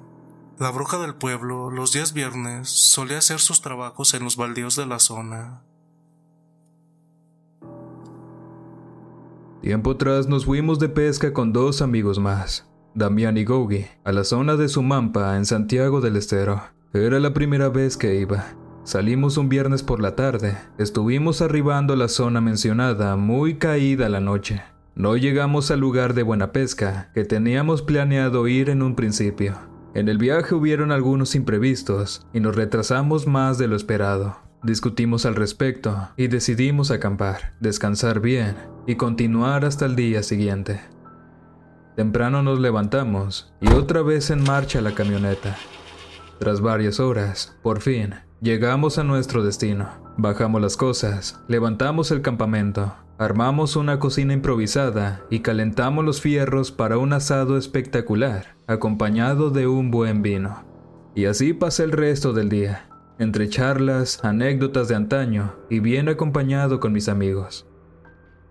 La 0.57 0.71
bruja 0.71 0.97
del 0.99 1.15
pueblo, 1.15 1.69
los 1.69 1.91
días 1.91 2.13
viernes, 2.13 2.69
solía 2.69 3.17
hacer 3.17 3.39
sus 3.39 3.61
trabajos 3.61 4.13
en 4.13 4.23
los 4.23 4.37
baldíos 4.37 4.75
de 4.75 4.85
la 4.85 4.99
zona. 4.99 5.63
Tiempo 9.61 9.91
atrás 9.91 10.27
nos 10.27 10.45
fuimos 10.45 10.79
de 10.79 10.89
pesca 10.89 11.33
con 11.33 11.51
dos 11.51 11.81
amigos 11.81 12.19
más, 12.19 12.69
Damián 12.93 13.37
y 13.37 13.43
Gogi, 13.43 13.87
a 14.03 14.11
la 14.11 14.23
zona 14.23 14.55
de 14.55 14.69
Sumampa, 14.69 15.35
en 15.35 15.45
Santiago 15.45 16.01
del 16.01 16.15
Estero. 16.15 16.61
Era 16.93 17.19
la 17.19 17.33
primera 17.33 17.67
vez 17.67 17.97
que 17.97 18.15
iba. 18.15 18.55
Salimos 18.85 19.37
un 19.37 19.49
viernes 19.49 19.81
por 19.81 19.99
la 19.99 20.15
tarde. 20.15 20.59
Estuvimos 20.77 21.41
arribando 21.41 21.93
a 21.93 21.97
la 21.97 22.07
zona 22.07 22.39
mencionada, 22.39 23.15
muy 23.15 23.55
caída 23.55 24.09
la 24.09 24.19
noche. 24.19 24.61
No 24.93 25.17
llegamos 25.17 25.71
al 25.71 25.79
lugar 25.79 26.13
de 26.13 26.21
buena 26.21 26.51
pesca, 26.51 27.09
que 27.15 27.25
teníamos 27.25 27.81
planeado 27.81 28.47
ir 28.47 28.69
en 28.69 28.83
un 28.83 28.95
principio. 28.95 29.55
En 29.95 30.07
el 30.07 30.19
viaje 30.19 30.53
hubieron 30.53 30.91
algunos 30.91 31.33
imprevistos 31.33 32.27
y 32.31 32.41
nos 32.41 32.55
retrasamos 32.55 33.25
más 33.25 33.57
de 33.57 33.67
lo 33.67 33.75
esperado. 33.75 34.37
Discutimos 34.61 35.25
al 35.25 35.33
respecto 35.33 36.09
y 36.15 36.27
decidimos 36.27 36.91
acampar, 36.91 37.53
descansar 37.59 38.19
bien 38.19 38.55
y 38.85 38.97
continuar 38.97 39.65
hasta 39.65 39.87
el 39.87 39.95
día 39.95 40.21
siguiente. 40.21 40.79
Temprano 41.95 42.43
nos 42.43 42.59
levantamos 42.59 43.51
y 43.61 43.67
otra 43.69 44.03
vez 44.03 44.29
en 44.29 44.43
marcha 44.43 44.79
la 44.79 44.93
camioneta. 44.93 45.57
Tras 46.37 46.61
varias 46.61 46.99
horas, 46.99 47.57
por 47.63 47.81
fin, 47.81 48.13
Llegamos 48.45 48.99
a 48.99 49.03
nuestro 49.03 49.43
destino. 49.43 49.89
Bajamos 50.17 50.61
las 50.61 50.77
cosas, 50.77 51.41
levantamos 51.47 52.11
el 52.11 52.21
campamento, 52.21 52.93
armamos 53.17 53.75
una 53.75 53.97
cocina 53.97 54.33
improvisada 54.33 55.25
y 55.31 55.39
calentamos 55.39 56.05
los 56.05 56.21
fierros 56.21 56.71
para 56.71 56.99
un 56.99 57.13
asado 57.13 57.57
espectacular, 57.57 58.55
acompañado 58.67 59.49
de 59.49 59.65
un 59.65 59.89
buen 59.89 60.21
vino. 60.21 60.63
Y 61.15 61.25
así 61.25 61.53
pasé 61.53 61.85
el 61.85 61.91
resto 61.91 62.33
del 62.33 62.49
día, 62.49 62.87
entre 63.17 63.49
charlas, 63.49 64.23
anécdotas 64.23 64.89
de 64.89 64.95
antaño 64.95 65.55
y 65.71 65.79
bien 65.79 66.07
acompañado 66.07 66.79
con 66.79 66.93
mis 66.93 67.09
amigos. 67.09 67.65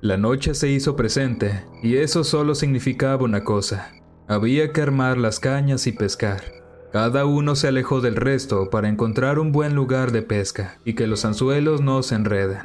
La 0.00 0.16
noche 0.16 0.54
se 0.54 0.70
hizo 0.70 0.96
presente 0.96 1.66
y 1.84 1.98
eso 1.98 2.24
solo 2.24 2.56
significaba 2.56 3.22
una 3.22 3.44
cosa. 3.44 3.92
Había 4.26 4.72
que 4.72 4.82
armar 4.82 5.18
las 5.18 5.38
cañas 5.38 5.86
y 5.86 5.92
pescar. 5.92 6.63
Cada 6.94 7.26
uno 7.26 7.56
se 7.56 7.66
alejó 7.66 8.00
del 8.00 8.14
resto 8.14 8.70
para 8.70 8.88
encontrar 8.88 9.40
un 9.40 9.50
buen 9.50 9.74
lugar 9.74 10.12
de 10.12 10.22
pesca 10.22 10.78
y 10.84 10.94
que 10.94 11.08
los 11.08 11.24
anzuelos 11.24 11.80
no 11.80 12.04
se 12.04 12.14
enreden. 12.14 12.60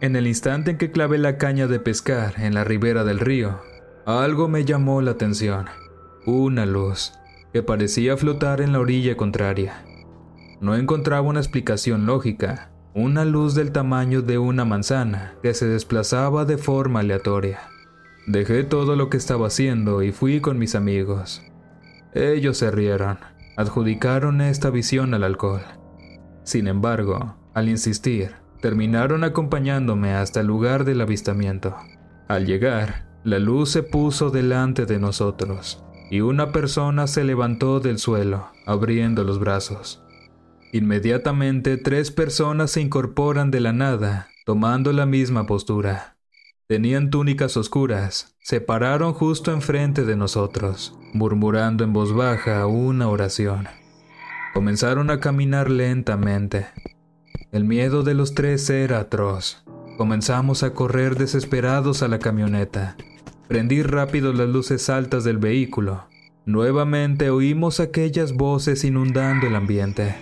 En 0.00 0.14
el 0.14 0.28
instante 0.28 0.70
en 0.70 0.78
que 0.78 0.92
clavé 0.92 1.18
la 1.18 1.38
caña 1.38 1.66
de 1.66 1.80
pescar 1.80 2.34
en 2.38 2.54
la 2.54 2.62
ribera 2.62 3.02
del 3.02 3.18
río, 3.18 3.62
algo 4.06 4.46
me 4.46 4.64
llamó 4.64 5.02
la 5.02 5.10
atención. 5.10 5.66
Una 6.24 6.66
luz 6.66 7.14
que 7.52 7.64
parecía 7.64 8.16
flotar 8.16 8.60
en 8.60 8.72
la 8.72 8.78
orilla 8.78 9.16
contraria. 9.16 9.84
No 10.60 10.76
encontraba 10.76 11.22
una 11.22 11.40
explicación 11.40 12.06
lógica, 12.06 12.70
una 12.94 13.24
luz 13.24 13.56
del 13.56 13.72
tamaño 13.72 14.22
de 14.22 14.38
una 14.38 14.64
manzana 14.64 15.34
que 15.42 15.52
se 15.52 15.66
desplazaba 15.66 16.44
de 16.44 16.58
forma 16.58 17.00
aleatoria. 17.00 17.58
Dejé 18.28 18.62
todo 18.62 18.94
lo 18.94 19.10
que 19.10 19.16
estaba 19.16 19.48
haciendo 19.48 20.04
y 20.04 20.12
fui 20.12 20.40
con 20.40 20.60
mis 20.60 20.76
amigos. 20.76 21.42
Ellos 22.14 22.58
se 22.58 22.70
rieron 22.70 23.18
adjudicaron 23.56 24.40
esta 24.40 24.70
visión 24.70 25.14
al 25.14 25.24
alcohol. 25.24 25.62
Sin 26.42 26.68
embargo, 26.68 27.36
al 27.54 27.68
insistir, 27.68 28.32
terminaron 28.60 29.24
acompañándome 29.24 30.14
hasta 30.14 30.40
el 30.40 30.46
lugar 30.46 30.84
del 30.84 31.00
avistamiento. 31.00 31.76
Al 32.28 32.46
llegar, 32.46 33.06
la 33.24 33.38
luz 33.38 33.70
se 33.70 33.82
puso 33.82 34.30
delante 34.30 34.86
de 34.86 34.98
nosotros 34.98 35.84
y 36.10 36.20
una 36.20 36.52
persona 36.52 37.06
se 37.06 37.24
levantó 37.24 37.80
del 37.80 37.98
suelo, 37.98 38.48
abriendo 38.66 39.24
los 39.24 39.38
brazos. 39.38 40.02
Inmediatamente 40.72 41.76
tres 41.76 42.10
personas 42.10 42.72
se 42.72 42.80
incorporan 42.80 43.50
de 43.50 43.60
la 43.60 43.72
nada, 43.72 44.28
tomando 44.44 44.92
la 44.92 45.06
misma 45.06 45.46
postura. 45.46 46.13
Tenían 46.74 47.10
túnicas 47.10 47.56
oscuras, 47.56 48.34
se 48.40 48.60
pararon 48.60 49.12
justo 49.12 49.52
enfrente 49.52 50.04
de 50.04 50.16
nosotros, 50.16 50.98
murmurando 51.12 51.84
en 51.84 51.92
voz 51.92 52.12
baja 52.12 52.66
una 52.66 53.06
oración. 53.06 53.68
Comenzaron 54.54 55.08
a 55.10 55.20
caminar 55.20 55.70
lentamente, 55.70 56.66
El 57.52 57.62
miedo 57.62 58.02
de 58.02 58.14
los 58.14 58.34
tres 58.34 58.68
era 58.70 58.98
atroz. 58.98 59.62
Comenzamos 59.96 60.64
a 60.64 60.74
correr 60.74 61.14
desesperados 61.14 62.02
a 62.02 62.08
la 62.08 62.18
camioneta. 62.18 62.96
Prendí 63.46 63.84
rápido 63.84 64.32
las 64.32 64.48
luces 64.48 64.90
altas 64.90 65.22
del 65.22 65.38
vehículo. 65.38 66.08
Nuevamente 66.44 67.30
oímos 67.30 67.78
aquellas 67.78 68.32
voces 68.32 68.82
inundando 68.82 69.46
el 69.46 69.54
ambiente. 69.54 70.16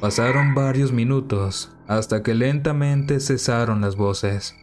Pasaron 0.00 0.54
varios 0.54 0.92
minutos 0.92 1.72
hasta 1.88 2.22
que 2.22 2.34
lentamente 2.34 3.18
cesaron 3.18 3.80
las 3.80 3.96
voces. 3.96 4.54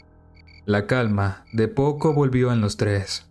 La 0.68 0.86
calma 0.86 1.44
de 1.54 1.68
poco 1.68 2.14
volvió 2.14 2.54
en 2.54 2.62
los 2.62 2.78
tres. 2.78 3.28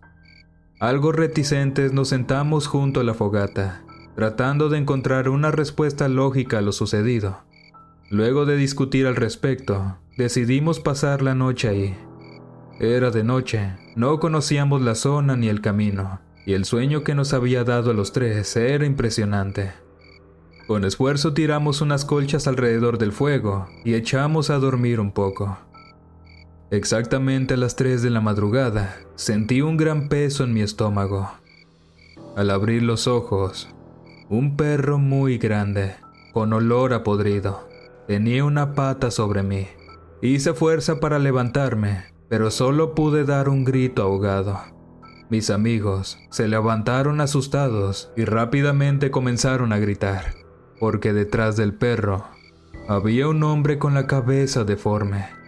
Algo 0.81 1.13
reticentes 1.13 1.93
nos 1.93 2.09
sentamos 2.09 2.67
junto 2.67 2.99
a 2.99 3.03
la 3.05 3.13
fogata, 3.13 3.83
tratando 4.15 4.67
de 4.67 4.77
encontrar 4.77 5.29
una 5.29 5.49
respuesta 5.49 6.09
lógica 6.09 6.57
a 6.57 6.61
lo 6.61 6.73
sucedido. 6.73 7.39
Luego 8.09 8.45
de 8.45 8.57
discutir 8.57 9.07
al 9.07 9.15
respecto, 9.15 9.97
decidimos 10.17 10.81
pasar 10.81 11.21
la 11.21 11.33
noche 11.33 11.69
ahí. 11.69 11.97
Era 12.81 13.11
de 13.11 13.23
noche, 13.23 13.77
no 13.95 14.19
conocíamos 14.19 14.81
la 14.81 14.95
zona 14.95 15.37
ni 15.37 15.47
el 15.47 15.61
camino, 15.61 16.19
y 16.45 16.51
el 16.51 16.65
sueño 16.65 17.05
que 17.05 17.15
nos 17.15 17.33
había 17.33 17.63
dado 17.63 17.91
a 17.91 17.93
los 17.93 18.11
tres 18.11 18.57
era 18.57 18.85
impresionante. 18.85 19.71
Con 20.67 20.83
esfuerzo 20.83 21.33
tiramos 21.33 21.79
unas 21.79 22.03
colchas 22.03 22.45
alrededor 22.47 22.97
del 22.97 23.13
fuego 23.13 23.69
y 23.85 23.93
echamos 23.93 24.49
a 24.49 24.59
dormir 24.59 24.99
un 24.99 25.13
poco. 25.13 25.57
Exactamente 26.71 27.55
a 27.55 27.57
las 27.57 27.75
3 27.75 28.01
de 28.01 28.09
la 28.09 28.21
madrugada, 28.21 28.95
sentí 29.15 29.61
un 29.61 29.75
gran 29.75 30.07
peso 30.07 30.45
en 30.45 30.53
mi 30.53 30.61
estómago. 30.61 31.29
Al 32.37 32.49
abrir 32.49 32.81
los 32.81 33.07
ojos, 33.07 33.67
un 34.29 34.55
perro 34.55 34.97
muy 34.97 35.37
grande, 35.37 35.95
con 36.31 36.53
olor 36.53 36.93
a 36.93 37.03
podrido, 37.03 37.67
tenía 38.07 38.45
una 38.45 38.73
pata 38.73 39.11
sobre 39.11 39.43
mí. 39.43 39.67
Hice 40.21 40.53
fuerza 40.53 41.01
para 41.01 41.19
levantarme, 41.19 42.05
pero 42.29 42.49
solo 42.49 42.95
pude 42.95 43.25
dar 43.25 43.49
un 43.49 43.65
grito 43.65 44.03
ahogado. 44.03 44.57
Mis 45.29 45.49
amigos 45.49 46.19
se 46.29 46.47
levantaron 46.47 47.19
asustados 47.19 48.13
y 48.15 48.23
rápidamente 48.23 49.11
comenzaron 49.11 49.73
a 49.73 49.77
gritar, 49.77 50.35
porque 50.79 51.11
detrás 51.11 51.57
del 51.57 51.73
perro 51.73 52.27
había 52.87 53.27
un 53.27 53.43
hombre 53.43 53.77
con 53.77 53.93
la 53.93 54.07
cabeza 54.07 54.63
deforme 54.63 55.40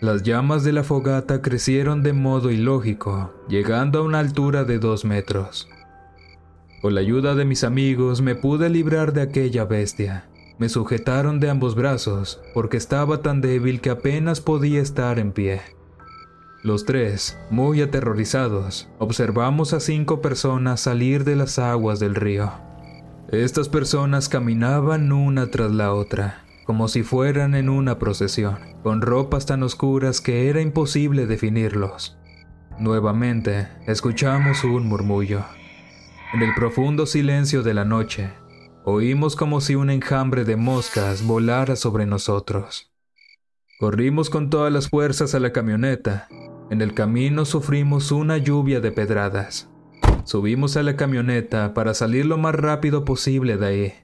las 0.00 0.22
llamas 0.22 0.62
de 0.62 0.72
la 0.72 0.84
fogata 0.84 1.42
crecieron 1.42 2.02
de 2.02 2.12
modo 2.12 2.50
ilógico, 2.50 3.34
llegando 3.48 3.98
a 3.98 4.02
una 4.02 4.20
altura 4.20 4.64
de 4.64 4.78
dos 4.78 5.04
metros. 5.04 5.68
Con 6.80 6.94
la 6.94 7.00
ayuda 7.00 7.34
de 7.34 7.44
mis 7.44 7.64
amigos 7.64 8.20
me 8.20 8.36
pude 8.36 8.70
librar 8.70 9.12
de 9.12 9.22
aquella 9.22 9.64
bestia. 9.64 10.28
Me 10.58 10.68
sujetaron 10.68 11.40
de 11.40 11.50
ambos 11.50 11.74
brazos 11.74 12.40
porque 12.54 12.76
estaba 12.76 13.22
tan 13.22 13.40
débil 13.40 13.80
que 13.80 13.90
apenas 13.90 14.40
podía 14.40 14.80
estar 14.80 15.18
en 15.18 15.32
pie. 15.32 15.60
Los 16.62 16.84
tres, 16.84 17.38
muy 17.50 17.82
aterrorizados, 17.82 18.88
observamos 18.98 19.72
a 19.72 19.80
cinco 19.80 20.20
personas 20.20 20.80
salir 20.80 21.24
de 21.24 21.36
las 21.36 21.58
aguas 21.58 21.98
del 21.98 22.14
río. 22.14 22.52
Estas 23.30 23.68
personas 23.68 24.28
caminaban 24.28 25.12
una 25.12 25.50
tras 25.50 25.70
la 25.70 25.92
otra, 25.92 26.44
como 26.68 26.86
si 26.88 27.02
fueran 27.02 27.54
en 27.54 27.70
una 27.70 27.98
procesión, 27.98 28.58
con 28.82 29.00
ropas 29.00 29.46
tan 29.46 29.62
oscuras 29.62 30.20
que 30.20 30.50
era 30.50 30.60
imposible 30.60 31.24
definirlos. 31.24 32.18
Nuevamente, 32.78 33.68
escuchamos 33.86 34.64
un 34.64 34.86
murmullo. 34.86 35.46
En 36.34 36.42
el 36.42 36.54
profundo 36.54 37.06
silencio 37.06 37.62
de 37.62 37.72
la 37.72 37.86
noche, 37.86 38.34
oímos 38.84 39.34
como 39.34 39.62
si 39.62 39.76
un 39.76 39.88
enjambre 39.88 40.44
de 40.44 40.56
moscas 40.56 41.26
volara 41.26 41.74
sobre 41.74 42.04
nosotros. 42.04 42.92
Corrimos 43.80 44.28
con 44.28 44.50
todas 44.50 44.70
las 44.70 44.90
fuerzas 44.90 45.34
a 45.34 45.40
la 45.40 45.54
camioneta. 45.54 46.28
En 46.68 46.82
el 46.82 46.92
camino 46.92 47.46
sufrimos 47.46 48.12
una 48.12 48.36
lluvia 48.36 48.80
de 48.80 48.92
pedradas. 48.92 49.70
Subimos 50.24 50.76
a 50.76 50.82
la 50.82 50.96
camioneta 50.96 51.72
para 51.72 51.94
salir 51.94 52.26
lo 52.26 52.36
más 52.36 52.54
rápido 52.54 53.06
posible 53.06 53.56
de 53.56 53.66
ahí. 53.66 53.94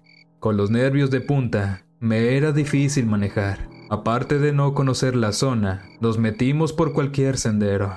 Con 0.41 0.57
los 0.57 0.71
nervios 0.71 1.11
de 1.11 1.21
punta, 1.21 1.84
me 2.05 2.37
era 2.37 2.53
difícil 2.53 3.07
manejar. 3.07 3.67
Aparte 3.89 4.39
de 4.39 4.53
no 4.53 4.75
conocer 4.75 5.17
la 5.17 5.33
zona, 5.33 5.89
nos 6.01 6.19
metimos 6.19 6.75
por 6.75 6.93
cualquier 6.93 7.39
sendero. 7.39 7.97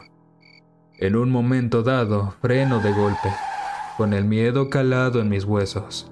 En 0.98 1.18
un 1.18 1.30
momento 1.30 1.84
dado, 1.84 2.34
freno 2.42 2.80
de 2.80 2.94
golpe, 2.94 3.30
con 3.98 4.14
el 4.14 4.24
miedo 4.24 4.70
calado 4.70 5.20
en 5.20 5.28
mis 5.28 5.44
huesos. 5.44 6.10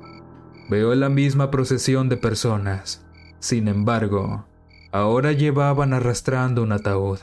Veo 0.69 0.93
la 0.93 1.07
misma 1.07 1.51
procesión 1.51 2.09
de 2.09 2.17
personas. 2.17 3.05
Sin 3.39 3.69
embargo, 3.69 4.45
ahora 4.91 5.31
llevaban 5.31 5.93
arrastrando 5.93 6.63
un 6.63 6.73
ataúd. 6.73 7.19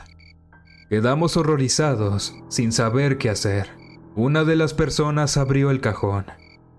Quedamos 0.89 1.37
horrorizados, 1.37 2.33
sin 2.49 2.71
saber 2.71 3.19
qué 3.19 3.29
hacer. 3.29 3.69
Una 4.15 4.43
de 4.43 4.55
las 4.55 4.73
personas 4.73 5.37
abrió 5.37 5.69
el 5.69 5.81
cajón, 5.81 6.25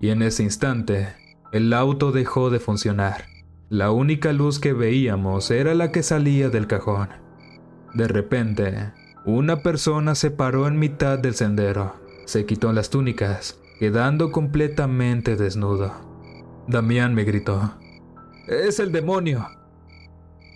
y 0.01 0.09
en 0.09 0.23
ese 0.23 0.43
instante, 0.43 1.15
el 1.53 1.73
auto 1.73 2.11
dejó 2.11 2.51
de 2.51 2.59
funcionar. 2.59 3.34
La 3.75 3.91
única 3.91 4.33
luz 4.33 4.61
que 4.61 4.73
veíamos 4.73 5.51
era 5.51 5.75
la 5.75 5.91
que 5.91 6.05
salía 6.05 6.49
del 6.49 6.69
cajón. 6.69 7.09
De 7.93 8.07
repente, 8.07 8.93
una 9.25 9.65
persona 9.65 10.15
se 10.15 10.31
paró 10.31 10.69
en 10.69 10.79
mitad 10.79 11.19
del 11.19 11.35
sendero, 11.35 11.97
se 12.25 12.47
quitó 12.47 12.73
las 12.73 12.89
túnicas, 12.89 13.59
quedando 13.81 14.31
completamente 14.31 15.35
desnudo. 15.35 15.93
Damián 16.69 17.17
me 17.17 17.25
gritó, 17.25 17.75
¡Es 18.47 18.79
el 18.79 18.93
demonio! 18.93 19.49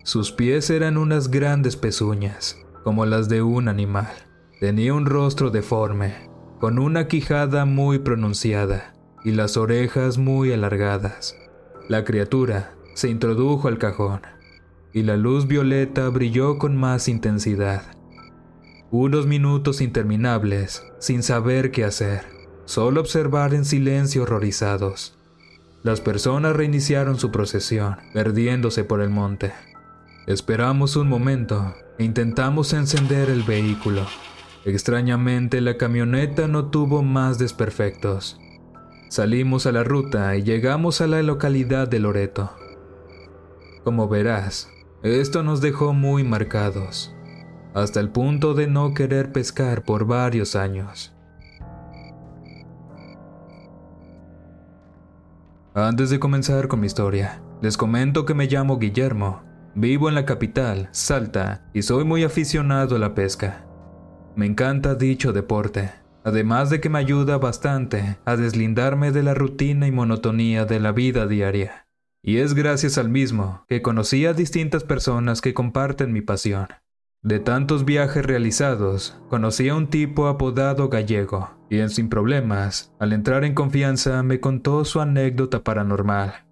Sus 0.05 0.31
pies 0.31 0.71
eran 0.71 0.97
unas 0.97 1.29
grandes 1.29 1.75
pezuñas, 1.75 2.57
como 2.85 3.05
las 3.05 3.29
de 3.29 3.43
un 3.43 3.67
animal. 3.67 4.13
Tenía 4.61 4.95
un 4.95 5.07
rostro 5.07 5.51
deforme, 5.51 6.31
con 6.61 6.79
una 6.79 7.09
quijada 7.09 7.65
muy 7.65 7.99
pronunciada 7.99 8.95
y 9.25 9.33
las 9.33 9.57
orejas 9.57 10.19
muy 10.19 10.53
alargadas. 10.53 11.37
La 11.89 12.05
criatura 12.05 12.78
se 12.99 13.09
introdujo 13.09 13.69
al 13.69 13.79
cajón 13.79 14.23
y 14.93 15.05
la 15.05 15.17
luz 15.17 15.47
violeta 15.47 16.09
brilló 16.09 16.59
con 16.59 16.77
más 16.77 17.07
intensidad. 17.07 17.97
Unos 18.91 19.25
minutos 19.29 19.81
interminables, 19.81 20.83
sin 20.99 21.23
saber 21.23 21.71
qué 21.71 21.85
hacer, 21.85 22.23
solo 22.65 23.01
observar 23.01 23.55
en 23.55 23.65
silencio 23.65 24.25
horrorizados. 24.25 25.17
Las 25.85 26.01
personas 26.01 26.57
reiniciaron 26.57 27.21
su 27.21 27.31
procesión, 27.31 27.99
perdiéndose 28.15 28.83
por 28.83 29.01
el 29.01 29.11
monte. 29.11 29.53
Esperamos 30.27 30.97
un 30.97 31.09
momento 31.09 31.77
e 32.01 32.05
intentamos 32.05 32.73
encender 32.73 33.31
el 33.31 33.45
vehículo. 33.45 34.09
Extrañamente 34.65 35.61
la 35.61 35.77
camioneta 35.77 36.49
no 36.49 36.71
tuvo 36.71 37.05
más 37.05 37.39
desperfectos. 37.39 38.41
Salimos 39.09 39.67
a 39.67 39.73
la 39.73 39.85
ruta 39.85 40.35
y 40.35 40.43
llegamos 40.43 41.01
a 41.01 41.07
la 41.07 41.23
localidad 41.23 41.87
de 41.87 42.01
Loreto. 42.01 42.51
Como 43.89 44.07
verás, 44.07 44.71
esto 45.03 45.43
nos 45.43 45.63
dejó 45.63 45.95
muy 45.95 46.23
marcados, 46.23 47.17
hasta 47.73 48.01
el 48.01 48.11
punto 48.11 48.53
de 48.53 48.67
no 48.67 48.93
querer 48.93 49.33
pescar 49.33 49.83
por 49.83 50.05
varios 50.05 50.57
años. 50.57 51.17
Antes 55.73 56.11
de 56.11 56.21
comenzar 56.21 56.69
con 56.69 56.81
mi 56.81 56.87
historia, 56.87 57.41
les 57.63 57.79
comento 57.79 58.27
que 58.27 58.35
me 58.35 58.45
llamo 58.45 58.79
Guillermo, 58.79 59.43
vivo 59.75 60.11
en 60.11 60.17
la 60.17 60.27
capital, 60.27 60.91
Salta, 60.93 61.67
y 61.73 61.81
soy 61.81 62.05
muy 62.05 62.25
aficionado 62.25 62.97
a 62.97 62.99
la 62.99 63.15
pesca. 63.15 63.65
Me 64.37 64.45
encanta 64.45 64.97
dicho 64.97 65.33
deporte, 65.33 65.93
además 66.25 66.69
de 66.69 66.83
que 66.83 66.91
me 66.91 66.99
ayuda 66.99 67.39
bastante 67.39 68.19
a 68.27 68.37
deslindarme 68.37 69.13
de 69.13 69.23
la 69.23 69.33
rutina 69.33 69.87
y 69.87 69.93
monotonía 69.93 70.67
de 70.67 70.79
la 70.79 70.93
vida 70.93 71.27
diaria. 71.27 71.88
Y 72.29 72.41
es 72.41 72.53
gracias 72.53 72.99
al 72.99 73.09
mismo 73.09 73.65
que 73.69 73.81
conocí 73.81 74.27
a 74.27 74.35
distintas 74.35 74.85
personas 74.85 75.41
que 75.41 75.55
comparten 75.55 76.13
mi 76.13 76.21
pasión. 76.21 76.67
De 77.23 77.39
tantos 77.39 77.87
viajes 77.87 78.23
realizados, 78.23 79.19
conocí 79.31 79.71
a 79.71 79.75
un 79.75 79.87
tipo 79.87 80.27
apodado 80.27 80.91
Gallego, 80.91 81.49
y 81.71 81.81
Sin 81.89 82.11
Problemas, 82.11 82.93
al 82.99 83.15
entrar 83.15 83.47
en 83.47 83.55
confianza, 83.55 84.23
me 84.23 84.41
contó 84.41 84.85
su 84.85 85.01
anécdota 85.01 85.65
paranormal. 85.65 86.45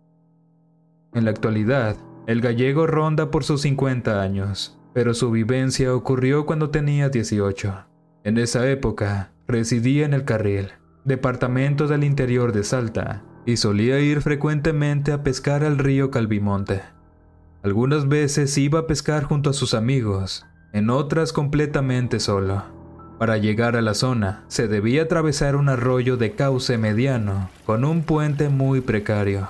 En 1.13 1.27
la 1.27 1.33
actualidad, 1.33 1.95
el 2.27 2.41
gallego 2.41 2.87
ronda 2.87 3.31
por 3.31 3.45
sus 3.45 3.61
50 3.61 4.23
años, 4.23 4.81
pero 4.95 5.13
su 5.13 5.31
vivencia 5.31 5.95
ocurrió 5.95 6.47
cuando 6.47 6.71
tenía 6.71 7.11
18. 7.11 7.85
En 8.25 8.39
esa 8.39 8.67
época, 8.67 9.35
residía 9.47 10.07
en 10.07 10.15
el 10.15 10.25
Carril, 10.25 10.71
departamento 11.05 11.87
del 11.87 12.03
interior 12.03 12.55
de 12.55 12.65
Salta, 12.65 13.25
y 13.47 13.57
solía 13.57 14.01
ir 14.01 14.21
frecuentemente 14.21 15.13
a 15.13 15.23
pescar 15.23 15.65
al 15.65 15.79
río 15.79 16.11
Calvimonte. 16.11 16.83
Algunas 17.63 18.09
veces 18.09 18.57
iba 18.59 18.81
a 18.81 18.87
pescar 18.87 19.25
junto 19.25 19.51
a 19.51 19.53
sus 19.53 19.73
amigos, 19.73 20.45
en 20.73 20.91
otras 20.91 21.33
completamente 21.33 22.21
solo. 22.21 22.65
Para 23.19 23.39
llegar 23.39 23.77
a 23.77 23.83
la 23.83 23.95
zona 23.95 24.45
se 24.49 24.69
debía 24.69 25.05
atravesar 25.05 25.57
un 25.57 25.71
arroyo 25.71 26.19
de 26.19 26.33
cauce 26.33 26.77
mediano 26.77 27.49
con 27.65 27.85
un 27.85 28.03
puente 28.03 28.51
muy 28.51 28.83
precario. 28.83 29.49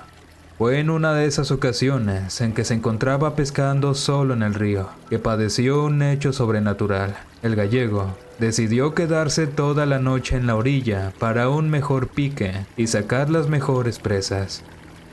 Fue 0.56 0.78
en 0.78 0.88
una 0.88 1.12
de 1.12 1.26
esas 1.26 1.50
ocasiones 1.50 2.40
en 2.40 2.54
que 2.54 2.64
se 2.64 2.74
encontraba 2.74 3.35
pescando 3.35 3.94
solo 3.94 4.35
en 4.35 4.42
el 4.42 4.54
río, 4.54 4.88
que 5.11 5.18
padeció 5.18 5.85
un 5.85 6.00
hecho 6.00 6.32
sobrenatural. 6.32 7.16
El 7.46 7.54
gallego 7.54 8.12
decidió 8.40 8.92
quedarse 8.92 9.46
toda 9.46 9.87
la 9.87 10.00
noche 10.00 10.37
en 10.37 10.48
la 10.48 10.56
orilla 10.56 11.12
para 11.20 11.48
un 11.48 11.70
mejor 11.70 12.09
pique 12.09 12.66
y 12.76 12.88
sacar 12.88 13.30
las 13.30 13.48
mejores 13.48 14.00
presas. 14.00 14.64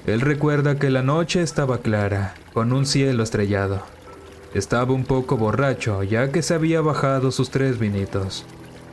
Él 0.07 0.19
recuerda 0.19 0.79
que 0.79 0.89
la 0.89 1.03
noche 1.03 1.43
estaba 1.43 1.77
clara, 1.77 2.33
con 2.51 2.73
un 2.73 2.87
cielo 2.87 3.21
estrellado. 3.21 3.83
Estaba 4.55 4.93
un 4.93 5.03
poco 5.03 5.37
borracho 5.37 6.01
ya 6.01 6.31
que 6.31 6.41
se 6.41 6.55
había 6.55 6.81
bajado 6.81 7.29
sus 7.29 7.51
tres 7.51 7.77
vinitos. 7.77 8.47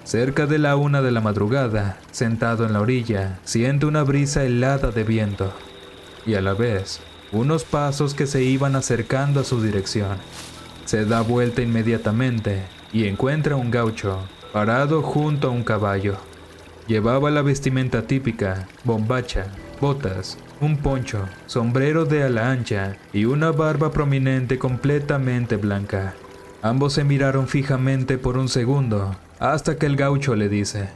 Cerca 0.04 0.44
de 0.44 0.58
la 0.58 0.76
una 0.76 1.00
de 1.00 1.10
la 1.10 1.22
madrugada, 1.22 1.96
sentado 2.10 2.66
en 2.66 2.74
la 2.74 2.82
orilla, 2.82 3.38
siente 3.44 3.86
una 3.86 4.02
brisa 4.02 4.44
helada 4.44 4.90
de 4.90 5.04
viento 5.04 5.50
y 6.26 6.34
a 6.34 6.42
la 6.42 6.52
vez 6.52 7.00
unos 7.32 7.64
pasos 7.64 8.12
que 8.12 8.26
se 8.26 8.42
iban 8.42 8.76
acercando 8.76 9.40
a 9.40 9.44
su 9.44 9.62
dirección. 9.62 10.18
Se 10.84 11.06
da 11.06 11.22
vuelta 11.22 11.62
inmediatamente 11.62 12.79
y 12.92 13.06
encuentra 13.06 13.56
un 13.56 13.70
gaucho 13.70 14.18
parado 14.52 15.02
junto 15.02 15.48
a 15.48 15.50
un 15.50 15.62
caballo. 15.62 16.16
Llevaba 16.86 17.30
la 17.30 17.42
vestimenta 17.42 18.06
típica, 18.06 18.66
bombacha, 18.84 19.46
botas, 19.80 20.38
un 20.60 20.76
poncho, 20.76 21.24
sombrero 21.46 22.04
de 22.04 22.24
ala 22.24 22.50
ancha 22.50 22.96
y 23.12 23.24
una 23.24 23.52
barba 23.52 23.92
prominente 23.92 24.58
completamente 24.58 25.56
blanca. 25.56 26.14
Ambos 26.62 26.94
se 26.94 27.04
miraron 27.04 27.48
fijamente 27.48 28.18
por 28.18 28.36
un 28.36 28.48
segundo 28.48 29.16
hasta 29.38 29.76
que 29.76 29.86
el 29.86 29.96
gaucho 29.96 30.34
le 30.34 30.48
dice, 30.48 30.90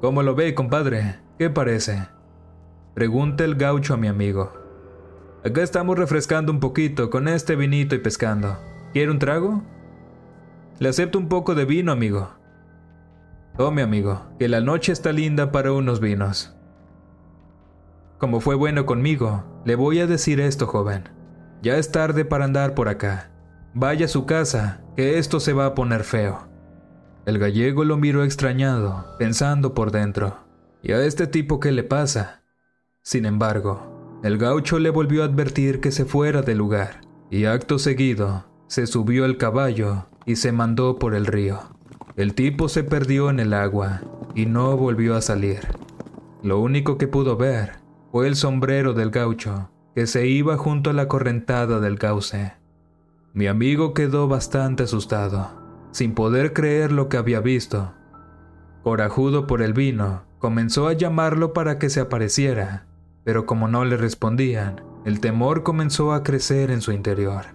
¿Cómo 0.00 0.22
lo 0.22 0.34
ve, 0.34 0.54
compadre? 0.54 1.16
¿Qué 1.38 1.50
parece? 1.50 2.06
Pregunta 2.94 3.44
el 3.44 3.56
gaucho 3.56 3.94
a 3.94 3.96
mi 3.96 4.08
amigo. 4.08 4.52
Acá 5.44 5.62
estamos 5.62 5.98
refrescando 5.98 6.52
un 6.52 6.60
poquito 6.60 7.10
con 7.10 7.26
este 7.28 7.56
vinito 7.56 7.94
y 7.94 7.98
pescando. 7.98 8.58
¿Quiere 8.92 9.10
un 9.10 9.18
trago? 9.18 9.62
Le 10.78 10.90
acepto 10.90 11.18
un 11.18 11.28
poco 11.28 11.54
de 11.54 11.64
vino, 11.64 11.90
amigo. 11.90 12.28
Tome, 13.56 13.80
amigo, 13.80 14.26
que 14.38 14.48
la 14.48 14.60
noche 14.60 14.92
está 14.92 15.10
linda 15.10 15.50
para 15.50 15.72
unos 15.72 16.00
vinos. 16.00 16.54
Como 18.18 18.40
fue 18.40 18.54
bueno 18.54 18.84
conmigo, 18.84 19.62
le 19.64 19.74
voy 19.74 20.00
a 20.00 20.06
decir 20.06 20.38
esto, 20.38 20.66
joven. 20.66 21.08
Ya 21.62 21.78
es 21.78 21.90
tarde 21.92 22.26
para 22.26 22.44
andar 22.44 22.74
por 22.74 22.88
acá. 22.88 23.30
Vaya 23.72 24.04
a 24.04 24.08
su 24.08 24.26
casa, 24.26 24.82
que 24.96 25.18
esto 25.18 25.40
se 25.40 25.54
va 25.54 25.64
a 25.64 25.74
poner 25.74 26.04
feo. 26.04 26.46
El 27.24 27.38
gallego 27.38 27.84
lo 27.84 27.96
miró 27.96 28.22
extrañado, 28.22 29.16
pensando 29.18 29.72
por 29.72 29.90
dentro. 29.90 30.36
¿Y 30.82 30.92
a 30.92 31.02
este 31.02 31.26
tipo 31.26 31.58
qué 31.58 31.72
le 31.72 31.84
pasa? 31.84 32.42
Sin 33.02 33.24
embargo, 33.24 34.20
el 34.22 34.36
gaucho 34.36 34.78
le 34.78 34.90
volvió 34.90 35.22
a 35.22 35.26
advertir 35.26 35.80
que 35.80 35.90
se 35.90 36.04
fuera 36.04 36.42
del 36.42 36.58
lugar, 36.58 37.00
y 37.30 37.46
acto 37.46 37.78
seguido, 37.78 38.44
se 38.66 38.86
subió 38.86 39.24
al 39.24 39.38
caballo 39.38 40.06
y 40.26 40.36
se 40.36 40.52
mandó 40.52 40.98
por 40.98 41.14
el 41.14 41.24
río. 41.24 41.60
El 42.16 42.34
tipo 42.34 42.68
se 42.68 42.84
perdió 42.84 43.30
en 43.30 43.40
el 43.40 43.54
agua 43.54 44.02
y 44.34 44.46
no 44.46 44.76
volvió 44.76 45.14
a 45.16 45.22
salir. 45.22 45.60
Lo 46.42 46.60
único 46.60 46.98
que 46.98 47.08
pudo 47.08 47.36
ver 47.36 47.74
fue 48.12 48.26
el 48.26 48.36
sombrero 48.36 48.92
del 48.92 49.10
gaucho 49.10 49.70
que 49.94 50.06
se 50.06 50.26
iba 50.26 50.58
junto 50.58 50.90
a 50.90 50.92
la 50.92 51.08
correntada 51.08 51.80
del 51.80 51.98
cauce. 51.98 52.52
Mi 53.32 53.46
amigo 53.46 53.94
quedó 53.94 54.28
bastante 54.28 54.82
asustado, 54.82 55.50
sin 55.90 56.12
poder 56.12 56.52
creer 56.52 56.92
lo 56.92 57.08
que 57.08 57.16
había 57.16 57.40
visto. 57.40 57.94
Corajudo 58.82 59.46
por 59.46 59.62
el 59.62 59.72
vino, 59.72 60.24
comenzó 60.38 60.88
a 60.88 60.92
llamarlo 60.92 61.54
para 61.54 61.78
que 61.78 61.88
se 61.88 62.00
apareciera, 62.00 62.86
pero 63.24 63.46
como 63.46 63.68
no 63.68 63.86
le 63.86 63.96
respondían, 63.96 64.82
el 65.06 65.20
temor 65.20 65.62
comenzó 65.62 66.12
a 66.12 66.22
crecer 66.22 66.70
en 66.70 66.82
su 66.82 66.92
interior. 66.92 67.46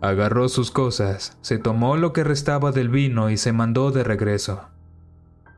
Agarró 0.00 0.48
sus 0.48 0.70
cosas, 0.70 1.38
se 1.40 1.58
tomó 1.58 1.96
lo 1.96 2.12
que 2.12 2.22
restaba 2.22 2.70
del 2.70 2.90
vino 2.90 3.30
y 3.30 3.36
se 3.36 3.52
mandó 3.52 3.90
de 3.90 4.04
regreso. 4.04 4.60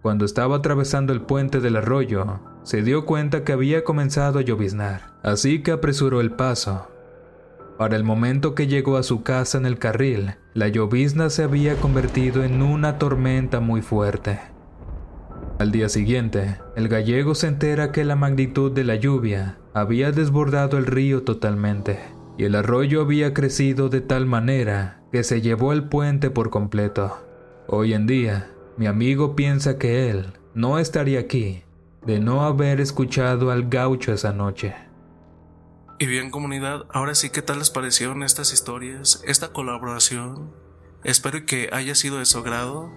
Cuando 0.01 0.25
estaba 0.25 0.57
atravesando 0.57 1.13
el 1.13 1.23
puente 1.23 1.61
del 1.61 1.77
arroyo, 1.77 2.41
se 2.63 2.83
dio 2.83 3.05
cuenta 3.05 3.43
que 3.43 3.53
había 3.53 3.83
comenzado 3.83 4.39
a 4.39 4.43
lloviznar, 4.43 5.15
así 5.23 5.63
que 5.63 5.73
apresuró 5.73 6.21
el 6.21 6.31
paso. 6.31 6.89
Para 7.79 7.97
el 7.97 8.05
momento 8.05 8.55
que 8.55 8.69
llegó 8.69 8.97
a 8.97 9.03
su 9.03 9.23
casa 9.23 9.59
en 9.59 9.67
el 9.67 9.79
carril, 9.79 10.37
la 10.55 10.69
llovizna 10.69 11.31
se 11.31 11.43
había 11.43 11.77
convertido 11.77 12.45
en 12.45 12.63
una 12.63 12.99
tormenta 12.99 13.61
muy 13.61 13.83
fuerte. 13.83 14.41
Al 15.59 15.73
día 15.73 15.89
siguiente, 15.89 16.59
el 16.77 16.89
gallego 16.89 17.35
se 17.35 17.49
entera 17.49 17.91
que 17.91 18.05
la 18.05 18.15
magnitud 18.15 18.71
de 18.71 18.85
la 18.85 18.95
lluvia 18.95 19.59
había 19.75 20.13
desbordado 20.13 20.79
el 20.79 20.87
río 20.87 21.25
totalmente, 21.25 21.99
y 22.39 22.45
el 22.45 22.55
arroyo 22.55 23.03
había 23.03 23.35
crecido 23.35 23.89
de 23.89 24.01
tal 24.01 24.25
manera 24.25 25.03
que 25.13 25.25
se 25.25 25.43
llevó 25.43 25.73
el 25.73 25.89
puente 25.89 26.31
por 26.31 26.51
completo. 26.51 27.19
Hoy 27.67 27.93
en 27.93 28.07
día, 28.07 28.51
mi 28.77 28.87
amigo 28.87 29.37
piensa 29.37 29.77
que 29.77 30.09
él 30.09 30.33
no 30.55 30.79
estaría 30.79 31.21
aquí 31.21 31.65
de 32.07 32.21
no 32.21 32.43
haber 32.43 32.81
escuchado 32.81 33.51
al 33.51 33.69
gaucho 33.69 34.13
esa 34.13 34.33
noche. 34.33 34.75
Y 35.99 36.07
bien 36.07 36.31
comunidad, 36.31 36.87
ahora 36.91 37.17
sí, 37.17 37.29
¿qué 37.29 37.43
tal 37.43 37.59
les 37.59 37.71
parecieron 37.71 38.23
estas 38.23 38.53
historias, 38.53 39.21
esta 39.27 39.49
colaboración? 39.49 40.55
Espero 41.03 41.45
que 41.45 41.69
haya 41.73 41.97
sido 41.97 42.19
de 42.21 42.25
su 42.25 42.39
agrado 42.39 42.91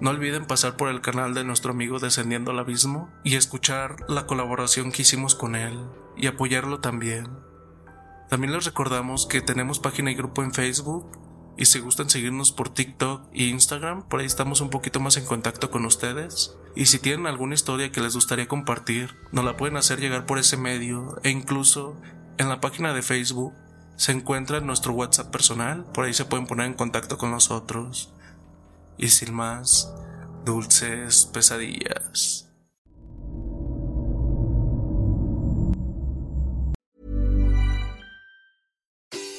no 0.00 0.10
olviden 0.10 0.46
pasar 0.46 0.76
por 0.76 0.88
el 0.88 1.00
canal 1.00 1.34
de 1.34 1.44
nuestro 1.44 1.70
amigo 1.70 1.98
Descendiendo 1.98 2.50
al 2.50 2.58
Abismo 2.58 3.10
y 3.22 3.36
escuchar 3.36 3.96
la 4.08 4.26
colaboración 4.26 4.90
que 4.90 5.02
hicimos 5.02 5.34
con 5.34 5.54
él 5.54 5.78
y 6.16 6.26
apoyarlo 6.26 6.80
también. 6.80 7.43
También 8.28 8.52
les 8.52 8.64
recordamos 8.64 9.26
que 9.26 9.40
tenemos 9.40 9.78
página 9.78 10.10
y 10.10 10.14
grupo 10.14 10.42
en 10.42 10.52
Facebook 10.52 11.06
y 11.56 11.66
si 11.66 11.78
gustan 11.78 12.10
seguirnos 12.10 12.50
por 12.50 12.68
TikTok 12.68 13.28
e 13.32 13.44
Instagram, 13.44 14.08
por 14.08 14.20
ahí 14.20 14.26
estamos 14.26 14.60
un 14.60 14.70
poquito 14.70 14.98
más 14.98 15.16
en 15.16 15.24
contacto 15.24 15.70
con 15.70 15.84
ustedes. 15.84 16.56
Y 16.74 16.86
si 16.86 16.98
tienen 16.98 17.26
alguna 17.26 17.54
historia 17.54 17.92
que 17.92 18.00
les 18.00 18.14
gustaría 18.14 18.48
compartir, 18.48 19.14
nos 19.30 19.44
la 19.44 19.56
pueden 19.56 19.76
hacer 19.76 20.00
llegar 20.00 20.26
por 20.26 20.38
ese 20.38 20.56
medio 20.56 21.20
e 21.22 21.30
incluso 21.30 21.96
en 22.38 22.48
la 22.48 22.60
página 22.60 22.92
de 22.92 23.02
Facebook 23.02 23.54
se 23.96 24.10
encuentra 24.10 24.60
nuestro 24.60 24.92
WhatsApp 24.92 25.30
personal, 25.30 25.84
por 25.94 26.04
ahí 26.04 26.14
se 26.14 26.24
pueden 26.24 26.46
poner 26.46 26.66
en 26.66 26.74
contacto 26.74 27.16
con 27.16 27.30
nosotros 27.30 28.12
y 28.98 29.08
sin 29.08 29.32
más 29.32 29.92
dulces 30.44 31.26
pesadillas. 31.26 32.52